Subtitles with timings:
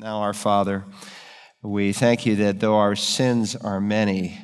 [0.00, 0.86] Now, our Father,
[1.62, 4.38] we thank you that though our sins are many,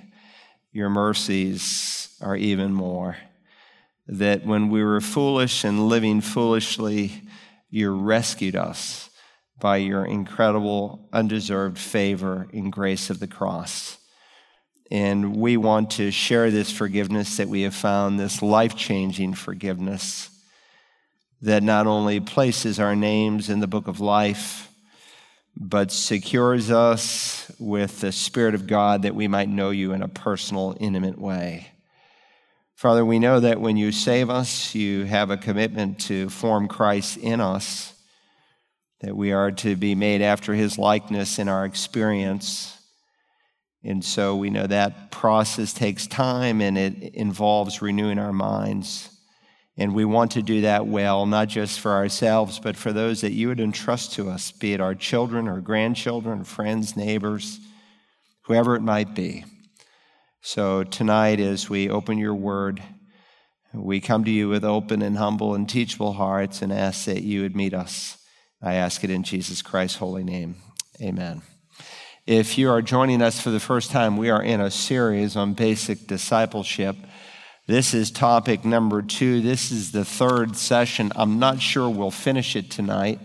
[0.70, 3.16] your mercies are even more.
[4.06, 7.22] That when we were foolish and living foolishly,
[7.70, 9.08] you rescued us
[9.58, 13.96] by your incredible, undeserved favor and grace of the cross.
[14.90, 20.28] And we want to share this forgiveness that we have found, this life changing forgiveness
[21.40, 24.65] that not only places our names in the book of life
[25.56, 30.08] but secures us with the Spirit of God that we might know you in a
[30.08, 31.68] personal, intimate way.
[32.74, 37.16] Father, we know that when you save us, you have a commitment to form Christ
[37.16, 37.94] in us,
[39.00, 42.76] that we are to be made after his likeness in our experience.
[43.82, 49.08] And so we know that process takes time and it involves renewing our minds.
[49.78, 53.32] And we want to do that well, not just for ourselves, but for those that
[53.32, 57.60] you would entrust to us, be it our children or grandchildren, friends, neighbors,
[58.42, 59.44] whoever it might be.
[60.40, 62.82] So tonight, as we open your word,
[63.74, 67.42] we come to you with open and humble and teachable hearts and ask that you
[67.42, 68.16] would meet us.
[68.62, 70.56] I ask it in Jesus Christ's holy name.
[71.02, 71.42] Amen.
[72.26, 75.52] If you are joining us for the first time, we are in a series on
[75.52, 76.96] basic discipleship.
[77.68, 79.40] This is topic number two.
[79.40, 81.10] This is the third session.
[81.16, 83.18] I'm not sure we'll finish it tonight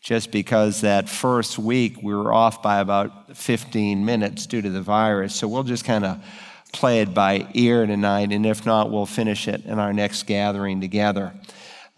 [0.00, 4.82] just because that first week we were off by about 15 minutes due to the
[4.82, 5.34] virus.
[5.34, 6.24] So we'll just kind of
[6.72, 10.80] play it by ear tonight, and if not, we'll finish it in our next gathering
[10.80, 11.32] together.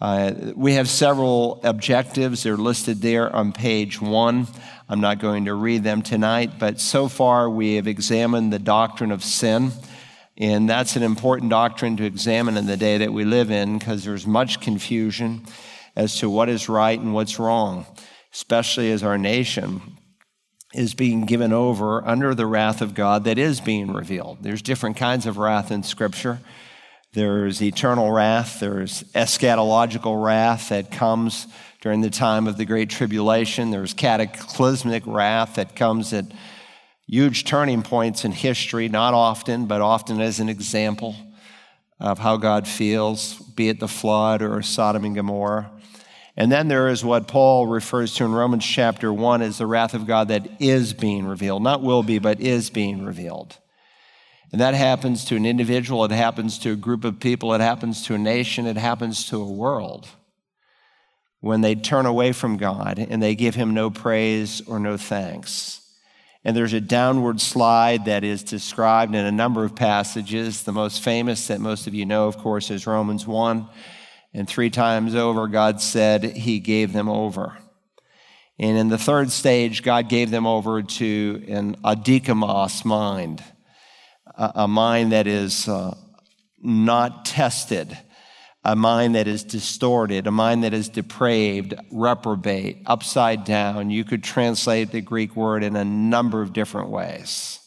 [0.01, 2.41] Uh, we have several objectives.
[2.41, 4.47] They're listed there on page one.
[4.89, 9.11] I'm not going to read them tonight, but so far we have examined the doctrine
[9.11, 9.71] of sin.
[10.37, 14.03] And that's an important doctrine to examine in the day that we live in because
[14.03, 15.45] there's much confusion
[15.95, 17.85] as to what is right and what's wrong,
[18.33, 19.97] especially as our nation
[20.73, 24.39] is being given over under the wrath of God that is being revealed.
[24.41, 26.39] There's different kinds of wrath in Scripture.
[27.13, 31.47] There's eternal wrath, there's eschatological wrath that comes
[31.79, 36.25] during the time of the Great Tribulation, there's cataclysmic wrath that comes at
[37.07, 41.15] huge turning points in history, not often, but often as an example
[41.99, 45.71] of how God feels, be it the flood or Sodom and Gomorrah.
[46.37, 49.93] And then there is what Paul refers to in Romans chapter 1 as the wrath
[49.93, 51.63] of God that is being revealed.
[51.63, 53.57] Not will be, but is being revealed.
[54.51, 58.03] And that happens to an individual, it happens to a group of people, it happens
[58.05, 60.07] to a nation, it happens to a world.
[61.39, 65.81] When they turn away from God and they give him no praise or no thanks.
[66.45, 70.61] And there's a downward slide that is described in a number of passages.
[70.61, 73.67] The most famous that most of you know, of course, is Romans 1.
[74.31, 77.57] And three times over, God said he gave them over.
[78.59, 83.43] And in the third stage, God gave them over to an adokimos mind,
[84.37, 85.97] a mind that is uh,
[86.61, 87.97] not tested
[88.65, 93.91] a mind that is distorted, a mind that is depraved, reprobate, upside down.
[93.91, 97.59] You could translate the Greek word in a number of different ways.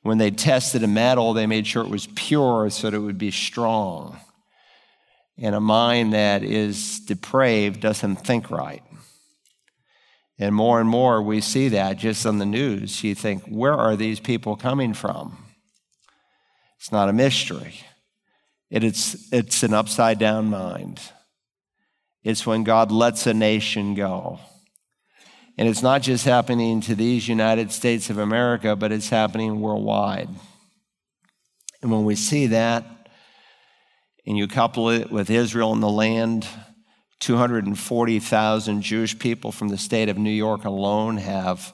[0.00, 3.18] When they tested a metal, they made sure it was pure so that it would
[3.18, 4.18] be strong.
[5.36, 8.82] And a mind that is depraved doesn't think right.
[10.38, 13.04] And more and more we see that just on the news.
[13.04, 15.36] You think, where are these people coming from?
[16.78, 17.80] It's not a mystery.
[18.70, 21.00] It's, it's an upside down mind.
[22.24, 24.40] It's when God lets a nation go.
[25.56, 30.28] And it's not just happening to these United States of America, but it's happening worldwide.
[31.80, 32.84] And when we see that,
[34.26, 36.46] and you couple it with Israel and the land,
[37.20, 41.72] 240,000 Jewish people from the state of New York alone have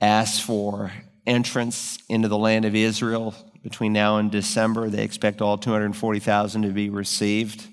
[0.00, 0.92] asked for
[1.26, 4.88] entrance into the land of Israel between now and December.
[4.88, 7.66] They expect all 240,000 to be received.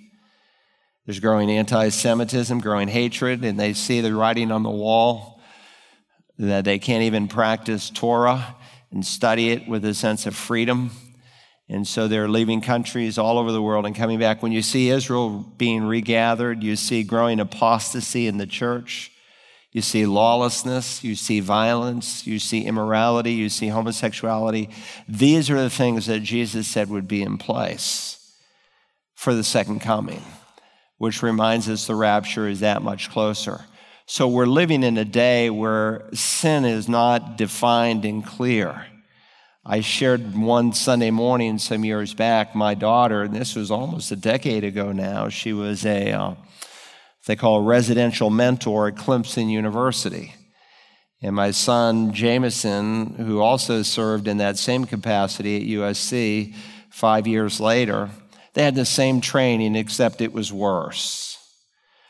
[1.06, 5.42] There's growing anti Semitism, growing hatred, and they see the writing on the wall
[6.38, 8.56] that they can't even practice Torah
[8.92, 10.92] and study it with a sense of freedom.
[11.70, 14.42] And so they're leaving countries all over the world and coming back.
[14.42, 19.12] When you see Israel being regathered, you see growing apostasy in the church.
[19.78, 24.72] You see lawlessness, you see violence, you see immorality, you see homosexuality.
[25.08, 28.34] These are the things that Jesus said would be in place
[29.14, 30.24] for the second coming,
[30.98, 33.66] which reminds us the rapture is that much closer.
[34.08, 38.88] So we're living in a day where sin is not defined and clear.
[39.64, 44.16] I shared one Sunday morning some years back, my daughter, and this was almost a
[44.16, 46.34] decade ago now, she was a uh,
[47.28, 50.34] they call a residential mentor at Clemson University.
[51.22, 56.56] And my son, Jameson, who also served in that same capacity at USC
[56.90, 58.10] five years later,
[58.54, 61.38] they had the same training, except it was worse.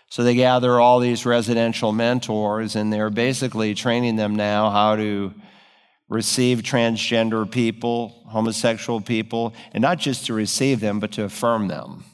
[0.09, 5.33] So they gather all these residential mentors, and they're basically training them now how to
[6.09, 12.05] receive transgender people, homosexual people, and not just to receive them, but to affirm them.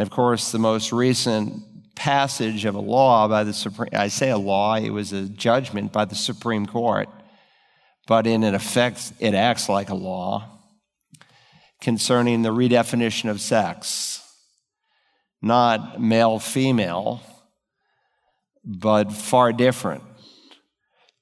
[0.00, 1.62] And of course, the most recent
[1.94, 5.92] passage of a law by the Supreme, I say a law, it was a judgment
[5.92, 7.10] by the Supreme Court,
[8.06, 10.58] but in effect, it acts like a law
[11.82, 14.26] concerning the redefinition of sex.
[15.42, 17.20] Not male female,
[18.64, 20.02] but far different.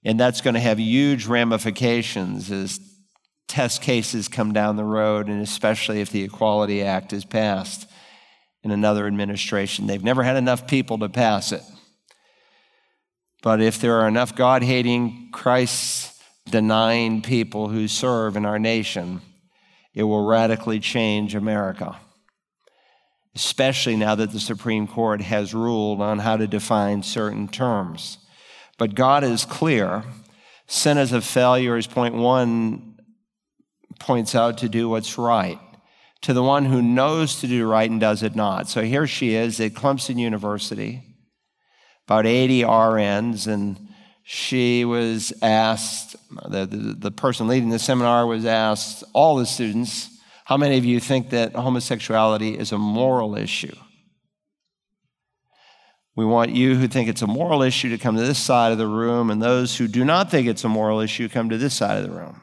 [0.04, 2.78] And that's going to have huge ramifications as
[3.48, 7.88] test cases come down the road, and especially if the Equality Act is passed
[8.62, 9.86] in another administration.
[9.86, 11.62] They've never had enough people to pass it.
[13.42, 16.20] But if there are enough God hating, Christ
[16.50, 19.20] denying people who serve in our nation,
[19.94, 21.98] it will radically change America.
[23.36, 28.18] Especially now that the Supreme Court has ruled on how to define certain terms.
[28.76, 30.02] But God is clear.
[30.66, 32.98] Sin is a failure, as point one
[34.00, 35.60] points out, to do what's right
[36.22, 38.68] to the one who knows to do right and does it not.
[38.68, 41.02] So here she is at Clemson University,
[42.06, 43.88] about 80 RNs, and
[44.24, 46.16] she was asked,
[46.48, 50.10] the, the, the, person leading the seminar was asked, all the students,
[50.44, 53.74] how many of you think that homosexuality is a moral issue?
[56.16, 58.78] We want you who think it's a moral issue to come to this side of
[58.78, 61.74] the room, and those who do not think it's a moral issue come to this
[61.74, 62.42] side of the room.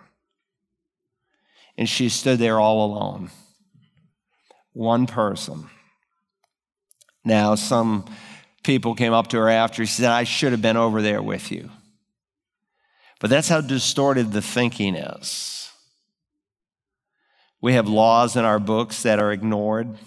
[1.78, 3.32] And she stood there all alone
[4.76, 5.68] one person.
[7.24, 8.06] Now, some
[8.62, 9.86] people came up to her after.
[9.86, 11.72] She said, I should have been over there with you.
[13.20, 15.72] But that's how distorted the thinking is.
[17.62, 19.98] We have laws in our books that are ignored.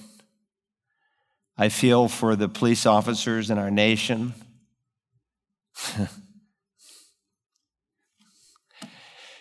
[1.57, 4.35] I feel for the police officers in our nation.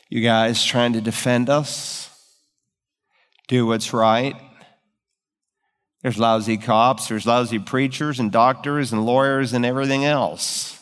[0.09, 2.09] you guys trying to defend us,
[3.47, 4.35] do what's right.
[6.07, 10.81] There's lousy cops, there's lousy preachers and doctors and lawyers and everything else.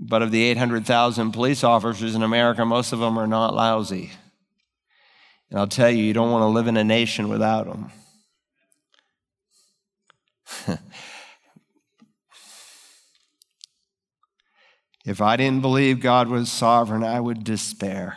[0.00, 4.10] But of the 800,000 police officers in America, most of them are not lousy.
[5.48, 7.92] And I'll tell you, you don't want to live in a nation without them.
[15.04, 18.16] if I didn't believe God was sovereign, I would despair.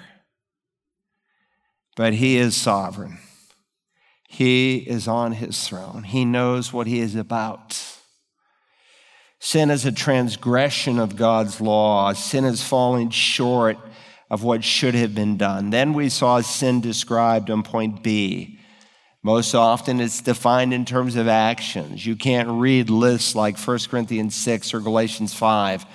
[1.96, 3.20] But He is sovereign.
[4.28, 6.04] He is on his throne.
[6.04, 7.82] He knows what he is about.
[9.40, 12.12] Sin is a transgression of God's law.
[12.14, 13.78] Sin is falling short
[14.30, 15.70] of what should have been done.
[15.70, 18.60] Then we saw sin described on point B.
[19.24, 22.06] Most often it's defined in terms of actions.
[22.06, 25.86] You can't read lists like 1 Corinthians 6 or Galatians 5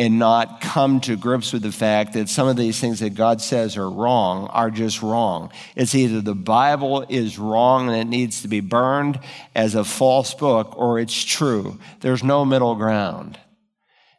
[0.00, 3.42] and not come to grips with the fact that some of these things that God
[3.42, 5.52] says are wrong are just wrong.
[5.76, 9.20] It's either the Bible is wrong and it needs to be burned
[9.54, 11.78] as a false book or it's true.
[12.00, 13.38] There's no middle ground.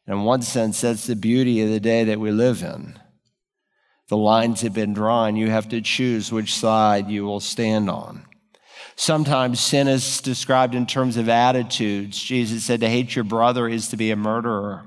[0.06, 3.00] In one sense, that's the beauty of the day that we live in.
[4.10, 5.36] The lines have been drawn.
[5.36, 8.28] You have to choose which side you will stand on.
[8.96, 12.22] Sometimes sin is described in terms of attitudes.
[12.22, 14.86] Jesus said to hate your brother is to be a murderer.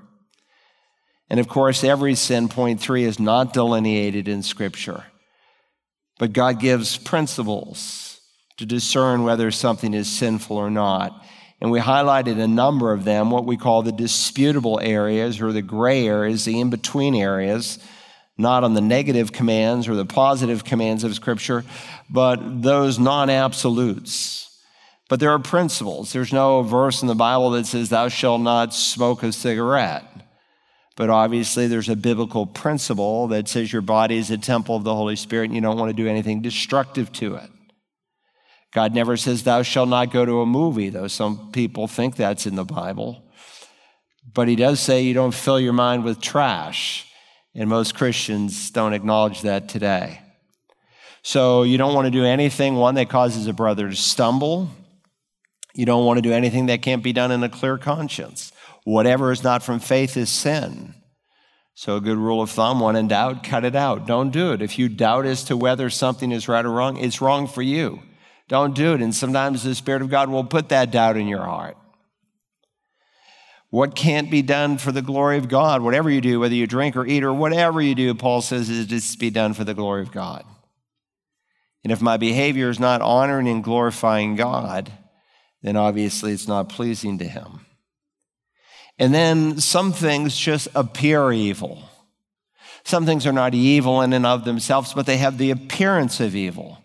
[1.30, 5.04] And of course, every sin, point three, is not delineated in Scripture.
[6.18, 8.20] But God gives principles
[8.58, 11.24] to discern whether something is sinful or not.
[11.60, 15.62] And we highlighted a number of them, what we call the disputable areas or the
[15.62, 17.78] gray areas, the in between areas,
[18.36, 21.64] not on the negative commands or the positive commands of Scripture,
[22.10, 24.50] but those non absolutes.
[25.08, 26.12] But there are principles.
[26.12, 30.04] There's no verse in the Bible that says, Thou shalt not smoke a cigarette.
[30.96, 34.94] But obviously, there's a biblical principle that says your body is a temple of the
[34.94, 37.50] Holy Spirit and you don't want to do anything destructive to it.
[38.72, 42.46] God never says, Thou shalt not go to a movie, though some people think that's
[42.46, 43.24] in the Bible.
[44.32, 47.10] But He does say you don't fill your mind with trash.
[47.56, 50.20] And most Christians don't acknowledge that today.
[51.22, 54.68] So you don't want to do anything, one, that causes a brother to stumble.
[55.72, 58.52] You don't want to do anything that can't be done in a clear conscience.
[58.84, 60.94] Whatever is not from faith is sin.
[61.74, 64.06] So, a good rule of thumb when in doubt, cut it out.
[64.06, 64.62] Don't do it.
[64.62, 68.00] If you doubt as to whether something is right or wrong, it's wrong for you.
[68.48, 69.00] Don't do it.
[69.02, 71.76] And sometimes the Spirit of God will put that doubt in your heart.
[73.70, 75.82] What can't be done for the glory of God?
[75.82, 78.86] Whatever you do, whether you drink or eat or whatever you do, Paul says, is
[78.86, 80.44] just be done for the glory of God.
[81.82, 84.92] And if my behavior is not honoring and glorifying God,
[85.62, 87.66] then obviously it's not pleasing to Him.
[88.98, 91.82] And then some things just appear evil.
[92.84, 96.36] Some things are not evil in and of themselves, but they have the appearance of
[96.36, 96.78] evil.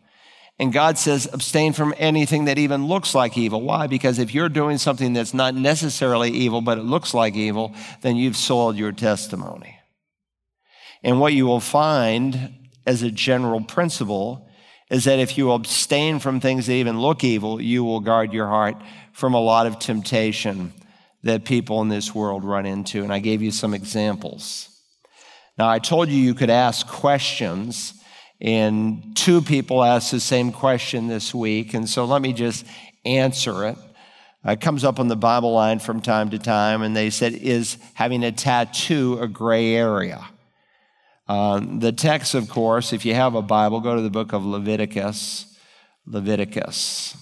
[0.57, 3.61] And God says, abstain from anything that even looks like evil.
[3.61, 3.87] Why?
[3.87, 8.17] Because if you're doing something that's not necessarily evil, but it looks like evil, then
[8.17, 9.77] you've soiled your testimony.
[11.01, 14.49] And what you will find as a general principle
[14.89, 18.47] is that if you abstain from things that even look evil, you will guard your
[18.47, 18.75] heart
[19.13, 20.73] from a lot of temptation
[21.23, 23.03] that people in this world run into.
[23.03, 24.69] And I gave you some examples.
[25.57, 27.93] Now, I told you you could ask questions
[28.41, 31.73] and two people asked the same question this week.
[31.73, 32.65] And so let me just
[33.05, 33.77] answer it.
[34.45, 37.77] It comes up on the Bible line from time to time, and they said, Is
[37.93, 40.25] having a tattoo a gray area?
[41.27, 44.45] Um, the text, of course, if you have a Bible, go to the book of
[44.45, 45.45] Leviticus.
[46.07, 47.17] Leviticus.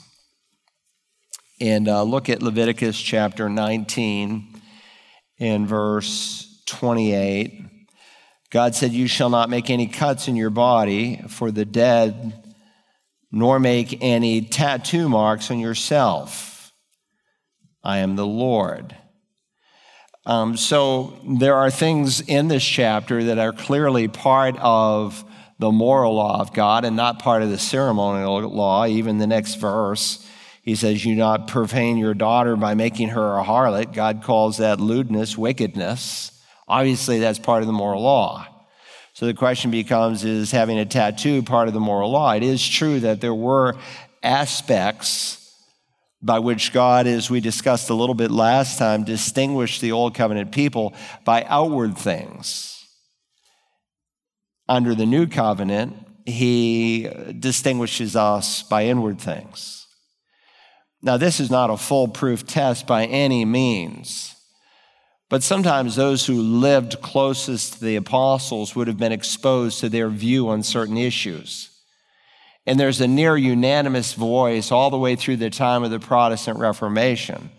[1.59, 4.61] And uh, look at Leviticus chapter 19
[5.39, 7.63] and verse 28.
[8.51, 12.43] God said, You shall not make any cuts in your body for the dead,
[13.31, 16.71] nor make any tattoo marks on yourself.
[17.83, 18.95] I am the Lord.
[20.27, 25.23] Um, so there are things in this chapter that are clearly part of
[25.57, 28.85] the moral law of God and not part of the ceremonial law.
[28.85, 30.26] Even the next verse,
[30.67, 33.93] he says, You not profane your daughter by making her a harlot.
[33.93, 36.29] God calls that lewdness, wickedness.
[36.67, 38.45] Obviously, that's part of the moral law.
[39.13, 42.33] So the question becomes is having a tattoo part of the moral law?
[42.33, 43.77] It is true that there were
[44.21, 45.55] aspects
[46.21, 50.51] by which God, as we discussed a little bit last time, distinguished the Old Covenant
[50.51, 50.93] people
[51.23, 52.85] by outward things.
[54.67, 55.95] Under the New Covenant,
[56.25, 57.09] He
[57.39, 59.76] distinguishes us by inward things.
[61.01, 64.35] Now, this is not a foolproof test by any means.
[65.29, 70.09] But sometimes those who lived closest to the apostles would have been exposed to their
[70.09, 71.69] view on certain issues.
[72.65, 76.59] And there's a near unanimous voice all the way through the time of the Protestant
[76.59, 77.49] Reformation.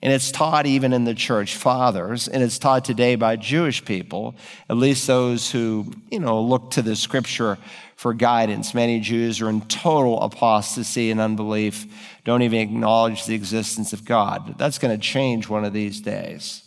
[0.00, 4.36] And it's taught even in the church fathers, and it's taught today by Jewish people,
[4.70, 7.58] at least those who, you know, look to the scripture
[7.96, 8.74] for guidance.
[8.74, 11.86] Many Jews are in total apostasy and unbelief,
[12.24, 14.56] don't even acknowledge the existence of God.
[14.56, 16.62] That's going to change one of these days.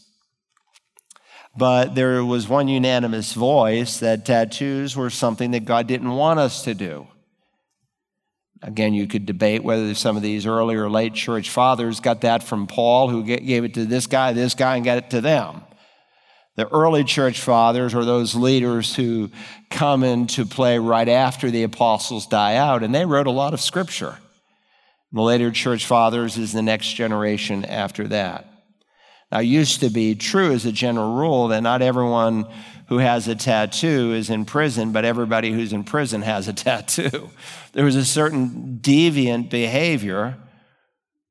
[1.56, 6.64] But there was one unanimous voice that tattoos were something that God didn't want us
[6.64, 7.08] to do.
[8.64, 12.44] Again, you could debate whether some of these early or late church fathers got that
[12.44, 15.64] from Paul, who gave it to this guy, this guy, and got it to them.
[16.58, 19.32] The early church fathers are those leaders who
[19.70, 23.62] come into play right after the apostles die out, and they wrote a lot of
[23.62, 24.18] scripture.
[25.12, 28.48] The later church fathers is the next generation after that.
[29.32, 32.46] Now, used to be true as a general rule that not everyone
[32.92, 37.30] who has a tattoo is in prison, but everybody who's in prison has a tattoo.
[37.72, 40.38] There was a certain deviant behavior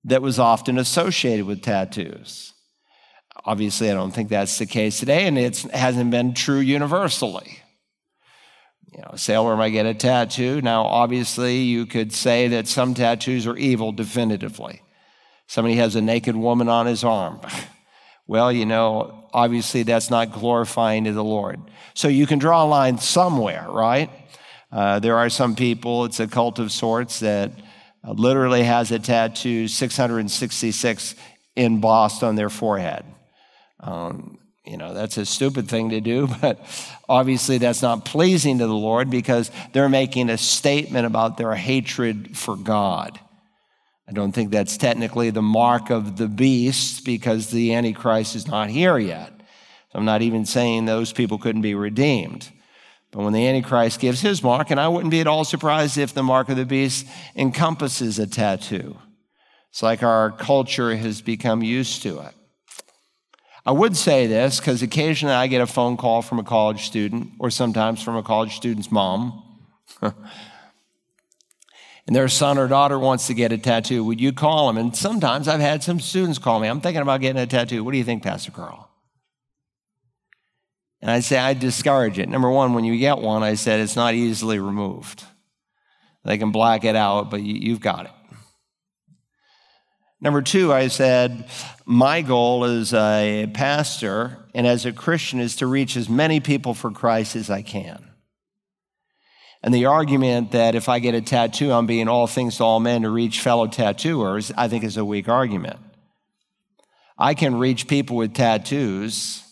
[0.05, 2.55] that was often associated with tattoos.
[3.45, 7.59] Obviously, I don't think that's the case today, and it hasn't been true universally.
[8.95, 10.62] You know, sailor might get a tattoo.
[10.62, 14.81] Now, obviously, you could say that some tattoos are evil definitively.
[15.47, 17.43] Somebody has a naked woman on his arm.
[18.31, 21.61] Well, you know, obviously that's not glorifying to the Lord.
[21.95, 24.09] So you can draw a line somewhere, right?
[24.71, 27.51] Uh, there are some people, it's a cult of sorts, that
[28.05, 31.17] uh, literally has a tattoo 666
[31.57, 33.05] embossed on their forehead.
[33.81, 36.65] Um, you know, that's a stupid thing to do, but
[37.09, 42.39] obviously that's not pleasing to the Lord because they're making a statement about their hatred
[42.39, 43.19] for God.
[44.11, 48.69] I don't think that's technically the mark of the beast because the Antichrist is not
[48.69, 49.33] here yet.
[49.93, 52.50] So I'm not even saying those people couldn't be redeemed.
[53.12, 56.12] But when the Antichrist gives his mark, and I wouldn't be at all surprised if
[56.12, 58.99] the mark of the beast encompasses a tattoo.
[59.71, 62.35] It's like our culture has become used to it.
[63.64, 67.31] I would say this because occasionally I get a phone call from a college student,
[67.38, 69.45] or sometimes from a college student's mom.
[72.11, 74.79] and their son or daughter wants to get a tattoo, would you call them?
[74.79, 76.67] And sometimes I've had some students call me.
[76.67, 77.85] I'm thinking about getting a tattoo.
[77.85, 78.90] What do you think, Pastor Carl?
[81.00, 82.29] And I say, I discourage it.
[82.29, 85.23] Number one, when you get one, I said it's not easily removed.
[86.25, 88.12] They can black it out, but you, have got it.
[90.21, 91.49] Number two, I said,
[91.85, 96.75] my goal as a pastor and as a Christian is to reach as many people
[96.75, 98.10] for Christ as I can.
[99.62, 102.81] And the argument that if I get a tattoo, I'm being all things to all
[102.81, 105.79] men to reach fellow tattooers, I think is a weak argument.
[107.19, 109.43] I can reach people with tattoos,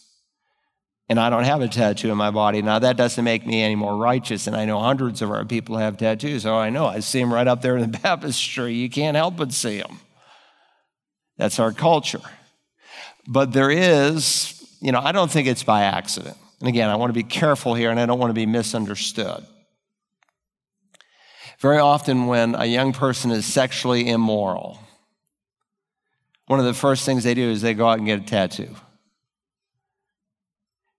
[1.10, 2.62] and I don't have a tattoo in my body.
[2.62, 5.76] Now, that doesn't make me any more righteous, and I know hundreds of our people
[5.76, 6.46] have tattoos.
[6.46, 6.86] Oh, I know.
[6.86, 8.72] I see them right up there in the baptistry.
[8.72, 10.00] You can't help but see them.
[11.36, 12.22] That's our culture.
[13.26, 16.38] But there is, you know, I don't think it's by accident.
[16.60, 19.44] And again, I want to be careful here, and I don't want to be misunderstood.
[21.58, 24.78] Very often, when a young person is sexually immoral,
[26.46, 28.74] one of the first things they do is they go out and get a tattoo.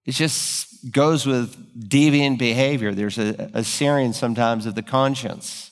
[0.06, 2.94] It just goes with deviant behavior.
[2.94, 5.69] There's a, a searing sometimes of the conscience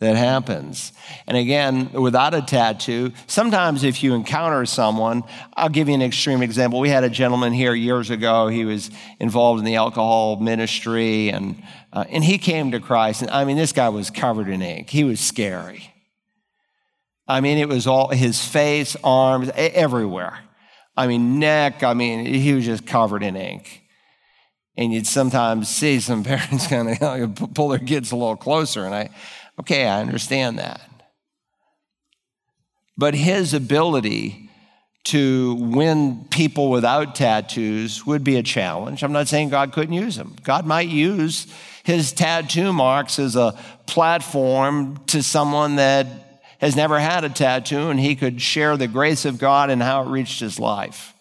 [0.00, 0.92] that happens.
[1.26, 5.22] And again, without a tattoo, sometimes if you encounter someone,
[5.54, 6.80] I'll give you an extreme example.
[6.80, 8.48] We had a gentleman here years ago.
[8.48, 8.90] He was
[9.20, 13.20] involved in the alcohol ministry, and, uh, and he came to Christ.
[13.20, 15.94] And I mean, this guy was covered in ink, he was scary.
[17.28, 20.40] I mean, it was all his face, arms, everywhere.
[20.96, 23.82] I mean, neck, I mean, he was just covered in ink.
[24.76, 28.84] And you'd sometimes see some parents kind of pull their kids a little closer.
[28.84, 29.10] And I,
[29.60, 30.80] Okay, I understand that.
[32.96, 34.48] But his ability
[35.04, 39.02] to win people without tattoos would be a challenge.
[39.02, 40.34] I'm not saying God couldn't use him.
[40.42, 41.46] God might use
[41.84, 46.06] his tattoo marks as a platform to someone that
[46.58, 50.02] has never had a tattoo and he could share the grace of God and how
[50.02, 51.12] it reached his life.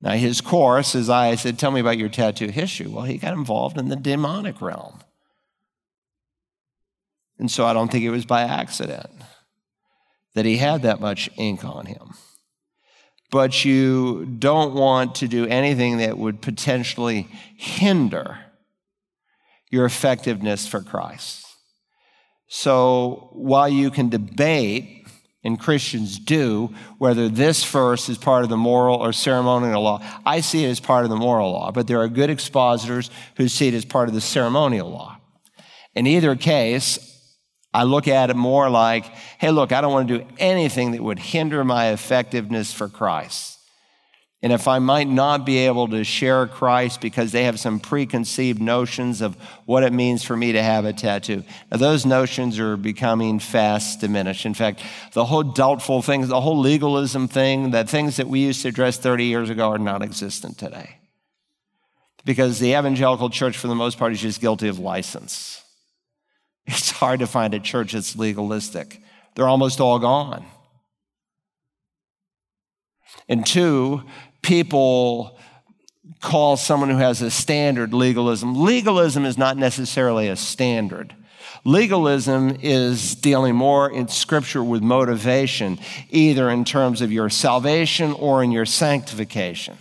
[0.00, 2.86] Now, his course, as I said, tell me about your tattoo history.
[2.86, 5.00] Well, he got involved in the demonic realm.
[7.38, 9.10] And so I don't think it was by accident
[10.34, 12.14] that he had that much ink on him.
[13.30, 18.38] But you don't want to do anything that would potentially hinder
[19.70, 21.44] your effectiveness for Christ.
[22.46, 25.04] So while you can debate,
[25.44, 30.40] and Christians do, whether this verse is part of the moral or ceremonial law, I
[30.40, 33.68] see it as part of the moral law, but there are good expositors who see
[33.68, 35.18] it as part of the ceremonial law.
[35.94, 37.13] In either case,
[37.74, 39.04] I look at it more like,
[39.38, 43.58] hey, look, I don't want to do anything that would hinder my effectiveness for Christ.
[44.44, 48.60] And if I might not be able to share Christ because they have some preconceived
[48.60, 52.76] notions of what it means for me to have a tattoo, now those notions are
[52.76, 54.46] becoming fast diminished.
[54.46, 54.82] In fact,
[55.12, 58.98] the whole doubtful things, the whole legalism thing, the things that we used to address
[58.98, 60.98] 30 years ago are non existent today.
[62.26, 65.63] Because the evangelical church, for the most part, is just guilty of license.
[66.66, 69.02] It's hard to find a church that's legalistic.
[69.34, 70.44] They're almost all gone.
[73.28, 74.02] And two,
[74.42, 75.38] people
[76.20, 78.54] call someone who has a standard legalism.
[78.62, 81.14] Legalism is not necessarily a standard.
[81.64, 85.78] Legalism is dealing more in scripture with motivation,
[86.10, 89.76] either in terms of your salvation or in your sanctification.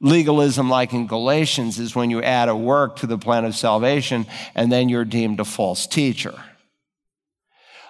[0.00, 4.26] Legalism, like in Galatians, is when you add a work to the plan of salvation
[4.54, 6.34] and then you're deemed a false teacher.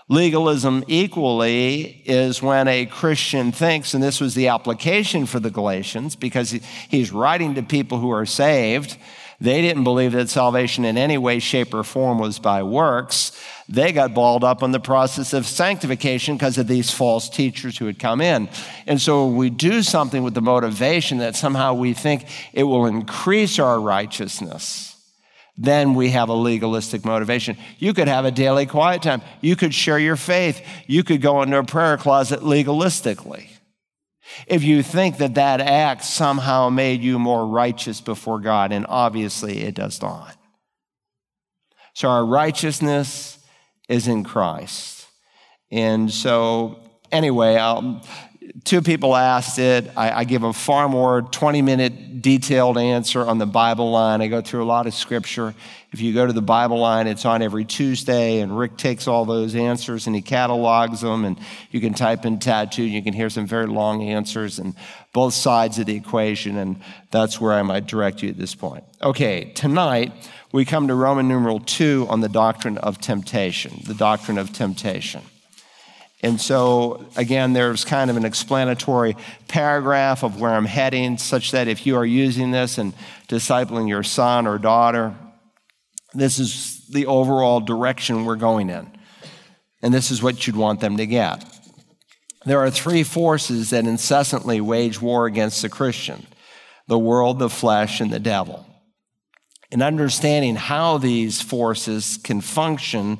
[0.08, 6.14] Legalism equally is when a Christian thinks, and this was the application for the Galatians,
[6.14, 6.50] because
[6.90, 8.98] he's writing to people who are saved.
[9.44, 13.38] They didn't believe that salvation in any way, shape, or form was by works.
[13.68, 17.84] They got balled up on the process of sanctification because of these false teachers who
[17.84, 18.48] had come in.
[18.86, 23.58] And so we do something with the motivation that somehow we think it will increase
[23.58, 24.96] our righteousness.
[25.58, 27.58] Then we have a legalistic motivation.
[27.78, 29.20] You could have a daily quiet time.
[29.42, 30.66] You could share your faith.
[30.86, 33.53] You could go into a prayer closet legalistically.
[34.46, 39.62] If you think that that act somehow made you more righteous before God, and obviously
[39.62, 40.36] it does not.
[41.94, 43.38] So our righteousness
[43.88, 45.06] is in Christ.
[45.70, 46.78] And so,
[47.12, 48.02] anyway, I'll,
[48.62, 49.90] two people asked it.
[49.96, 54.22] I, I, give a far more 20 minute detailed answer on the Bible line.
[54.22, 55.54] I go through a lot of scripture.
[55.90, 59.24] If you go to the Bible line, it's on every Tuesday, and Rick takes all
[59.24, 61.24] those answers and he catalogs them.
[61.24, 61.38] And
[61.70, 64.74] you can type in tattoo, and you can hear some very long answers and
[65.12, 66.56] both sides of the equation.
[66.56, 68.84] And that's where I might direct you at this point.
[69.02, 70.12] Okay, tonight
[70.52, 75.22] we come to Roman numeral 2 on the doctrine of temptation, the doctrine of temptation.
[76.24, 79.14] And so, again, there's kind of an explanatory
[79.46, 82.94] paragraph of where I'm heading, such that if you are using this and
[83.28, 85.14] discipling your son or daughter,
[86.14, 88.90] this is the overall direction we're going in.
[89.82, 91.44] And this is what you'd want them to get.
[92.46, 96.26] There are three forces that incessantly wage war against the Christian
[96.86, 98.66] the world, the flesh, and the devil.
[99.70, 103.18] And understanding how these forces can function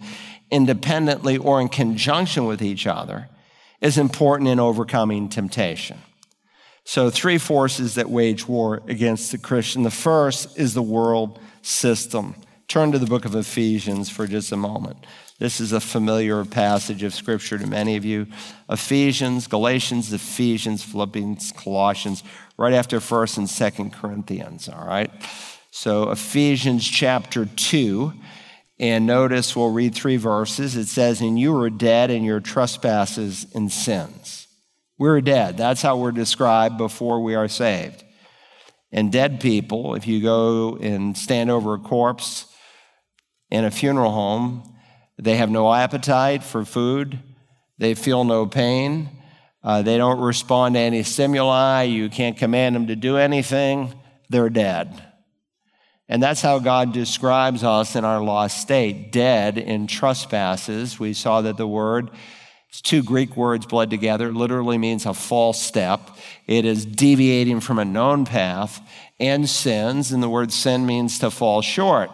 [0.55, 3.29] independently or in conjunction with each other
[3.81, 5.99] is important in overcoming temptation.
[6.85, 9.83] So, three forces that wage war against the Christian.
[9.83, 12.37] The first is the world system.
[12.69, 14.99] Turn to the book of Ephesians for just a moment.
[15.39, 18.29] This is a familiar passage of scripture to many of you.
[18.71, 22.23] Ephesians, Galatians, Ephesians, Philippians, Colossians,
[22.57, 25.11] right after 1st and 2nd Corinthians, all right?
[25.73, 28.13] So, Ephesians chapter 2,
[28.85, 30.77] and notice we'll read three verses.
[30.77, 34.47] It says, And you were dead in your trespasses and sins.
[34.99, 35.57] We're dead.
[35.57, 38.05] That's how we're described before we are saved.
[38.93, 42.45] And dead people, if you go and stand over a corpse
[43.51, 44.77] in a funeral home,
[45.17, 47.19] they have no appetite for food.
[47.79, 49.09] They feel no pain.
[49.63, 51.85] Uh, they don't respond to any stimuli.
[51.85, 53.95] You can't command them to do anything.
[54.29, 55.14] They're dead.
[56.09, 61.01] And that's how God describes us in our lost state dead in trespasses.
[61.01, 62.11] We saw that the word,
[62.69, 66.11] it's two Greek words bled together, literally means a false step.
[66.47, 68.81] It is deviating from a known path
[69.19, 72.11] and sins, and the word sin means to fall short.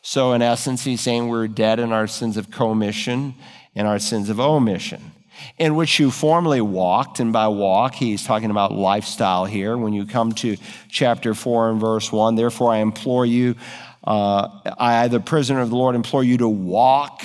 [0.00, 3.34] So, in essence, he's saying we're dead in our sins of commission
[3.74, 5.12] and our sins of omission,
[5.58, 7.20] in which you formerly walked.
[7.20, 9.76] And by walk, he's talking about lifestyle here.
[9.76, 10.56] When you come to
[10.88, 13.56] chapter 4 and verse 1, therefore I implore you,
[14.04, 17.22] uh, I, the prisoner of the Lord, implore you to walk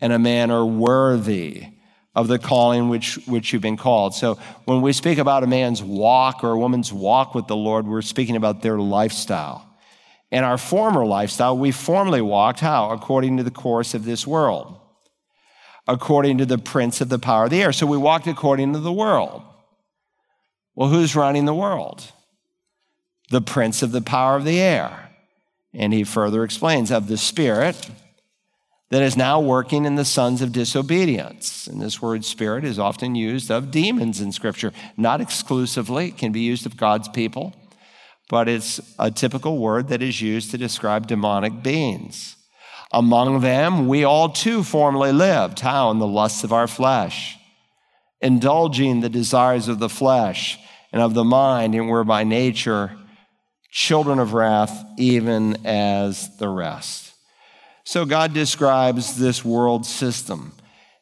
[0.00, 1.66] in a manner worthy
[2.14, 4.14] of the calling which, which you've been called.
[4.14, 7.86] So when we speak about a man's walk or a woman's walk with the Lord,
[7.86, 9.66] we're speaking about their lifestyle.
[10.30, 12.90] In our former lifestyle, we formerly walked how?
[12.90, 14.76] According to the course of this world,
[15.92, 17.72] according to the prince of the power of the air.
[17.72, 19.42] So we walked according to the world.
[20.74, 22.12] Well, who's running the world?
[23.30, 25.10] The prince of the power of the air.
[25.72, 27.90] And he further explains of the spirit
[28.90, 31.66] that is now working in the sons of disobedience.
[31.66, 36.32] And this word spirit is often used of demons in Scripture, not exclusively, it can
[36.32, 37.54] be used of God's people
[38.30, 42.36] but it's a typical word that is used to describe demonic beings.
[42.92, 45.60] Among them, we all too formerly lived.
[45.60, 45.90] How?
[45.90, 47.38] In the lusts of our flesh,
[48.20, 50.58] indulging the desires of the flesh
[50.92, 52.96] and of the mind, and were by nature
[53.70, 57.12] children of wrath, even as the rest.
[57.84, 60.52] So God describes this world system.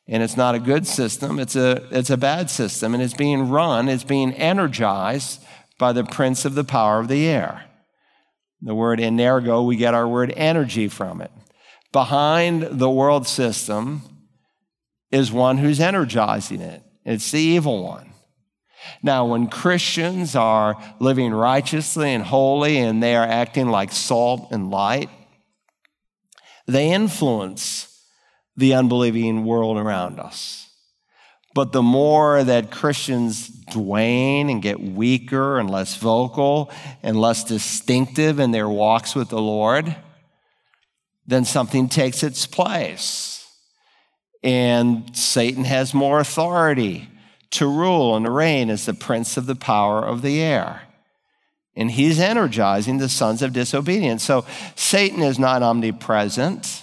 [0.07, 2.95] And it's not a good system, it's a, it's a bad system.
[2.95, 5.43] And it's being run, it's being energized
[5.79, 7.65] by the prince of the power of the air.
[8.63, 11.31] The word energo, we get our word energy from it.
[11.93, 14.03] Behind the world system
[15.11, 16.83] is one who's energizing it.
[17.05, 18.13] It's the evil one.
[19.03, 24.71] Now, when Christians are living righteously and holy and they are acting like salt and
[24.71, 25.11] light,
[26.67, 28.05] they influence
[28.57, 30.69] the unbelieving world around us.
[31.55, 36.71] But the more that Christians wane and get weaker and less vocal
[37.03, 39.97] and less distinctive in their walks with the Lord,
[41.29, 43.47] then something takes its place.
[44.43, 47.09] And Satan has more authority
[47.51, 50.83] to rule and reign as the prince of the power of the air.
[51.77, 54.25] And he's energizing the sons of disobedience.
[54.25, 56.83] So Satan is not omnipresent,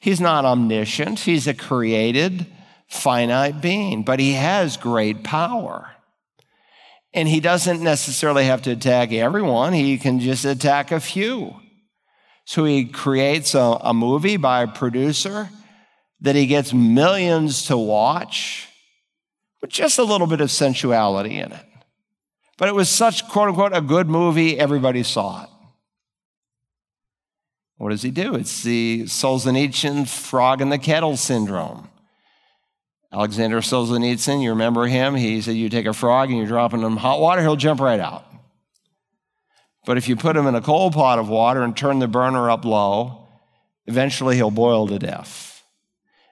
[0.00, 2.46] he's not omniscient, he's a created
[2.88, 5.92] finite being, but he has great power.
[7.14, 11.54] And he doesn't necessarily have to attack everyone, he can just attack a few.
[12.50, 15.50] So he creates a, a movie by a producer
[16.20, 18.66] that he gets millions to watch
[19.62, 21.64] with just a little bit of sensuality in it.
[22.58, 25.48] But it was such, quote unquote, a good movie, everybody saw it.
[27.76, 28.34] What does he do?
[28.34, 31.88] It's the Solzhenitsyn frog in the kettle syndrome.
[33.12, 35.14] Alexander Solzhenitsyn, you remember him?
[35.14, 38.00] He said, You take a frog and you drop him hot water, he'll jump right
[38.00, 38.24] out.
[39.86, 42.50] But if you put him in a cold pot of water and turn the burner
[42.50, 43.28] up low,
[43.86, 45.64] eventually he'll boil to death.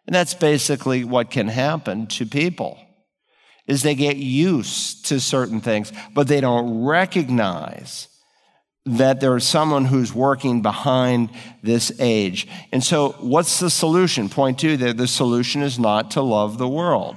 [0.06, 2.78] And that's basically what can happen to people
[3.66, 8.08] is they get used to certain things, but they don't recognize
[8.86, 11.28] that there is someone who's working behind
[11.62, 12.48] this age.
[12.72, 14.30] And so, what's the solution?
[14.30, 17.16] Point two, the solution is not to love the world.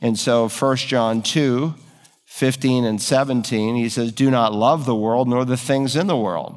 [0.00, 1.74] And so, 1 John 2
[2.38, 6.16] 15 and 17, he says, Do not love the world nor the things in the
[6.16, 6.56] world.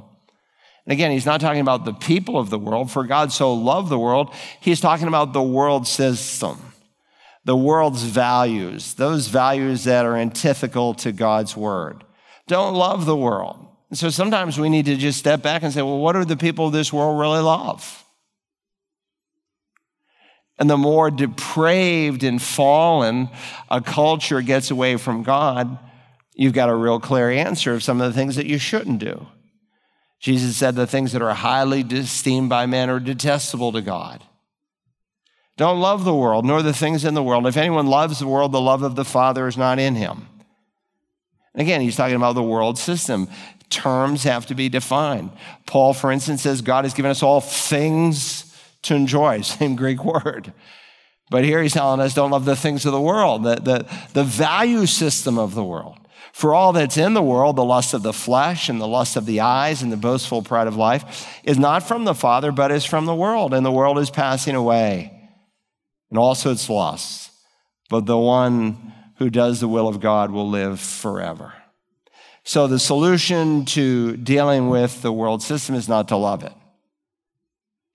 [0.86, 3.90] And again, he's not talking about the people of the world, for God so loved
[3.90, 4.32] the world.
[4.60, 6.74] He's talking about the world system,
[7.46, 12.04] the world's values, those values that are antithetical to God's word.
[12.46, 13.68] Don't love the world.
[13.90, 16.38] And so sometimes we need to just step back and say, well, what do the
[16.38, 18.01] people of this world really love?
[20.62, 23.30] And the more depraved and fallen
[23.72, 25.80] a culture gets away from God,
[26.36, 29.26] you've got a real clear answer of some of the things that you shouldn't do.
[30.20, 34.24] Jesus said the things that are highly esteemed by men are detestable to God.
[35.58, 37.48] Don't love the world, nor the things in the world.
[37.48, 40.28] If anyone loves the world, the love of the Father is not in him.
[41.56, 43.30] Again, he's talking about the world system.
[43.72, 45.32] Terms have to be defined.
[45.66, 48.51] Paul, for instance, says God has given us all things
[48.84, 50.54] to enjoy, same Greek word.
[51.30, 54.24] But here he's telling us don't love the things of the world, the, the, the
[54.24, 55.98] value system of the world.
[56.34, 59.26] For all that's in the world, the lust of the flesh and the lust of
[59.26, 62.86] the eyes and the boastful pride of life, is not from the Father, but is
[62.86, 63.54] from the world.
[63.54, 65.12] And the world is passing away,
[66.10, 67.32] and also its lusts.
[67.90, 71.54] But the one who does the will of God will live forever.
[72.44, 76.54] So the solution to dealing with the world system is not to love it.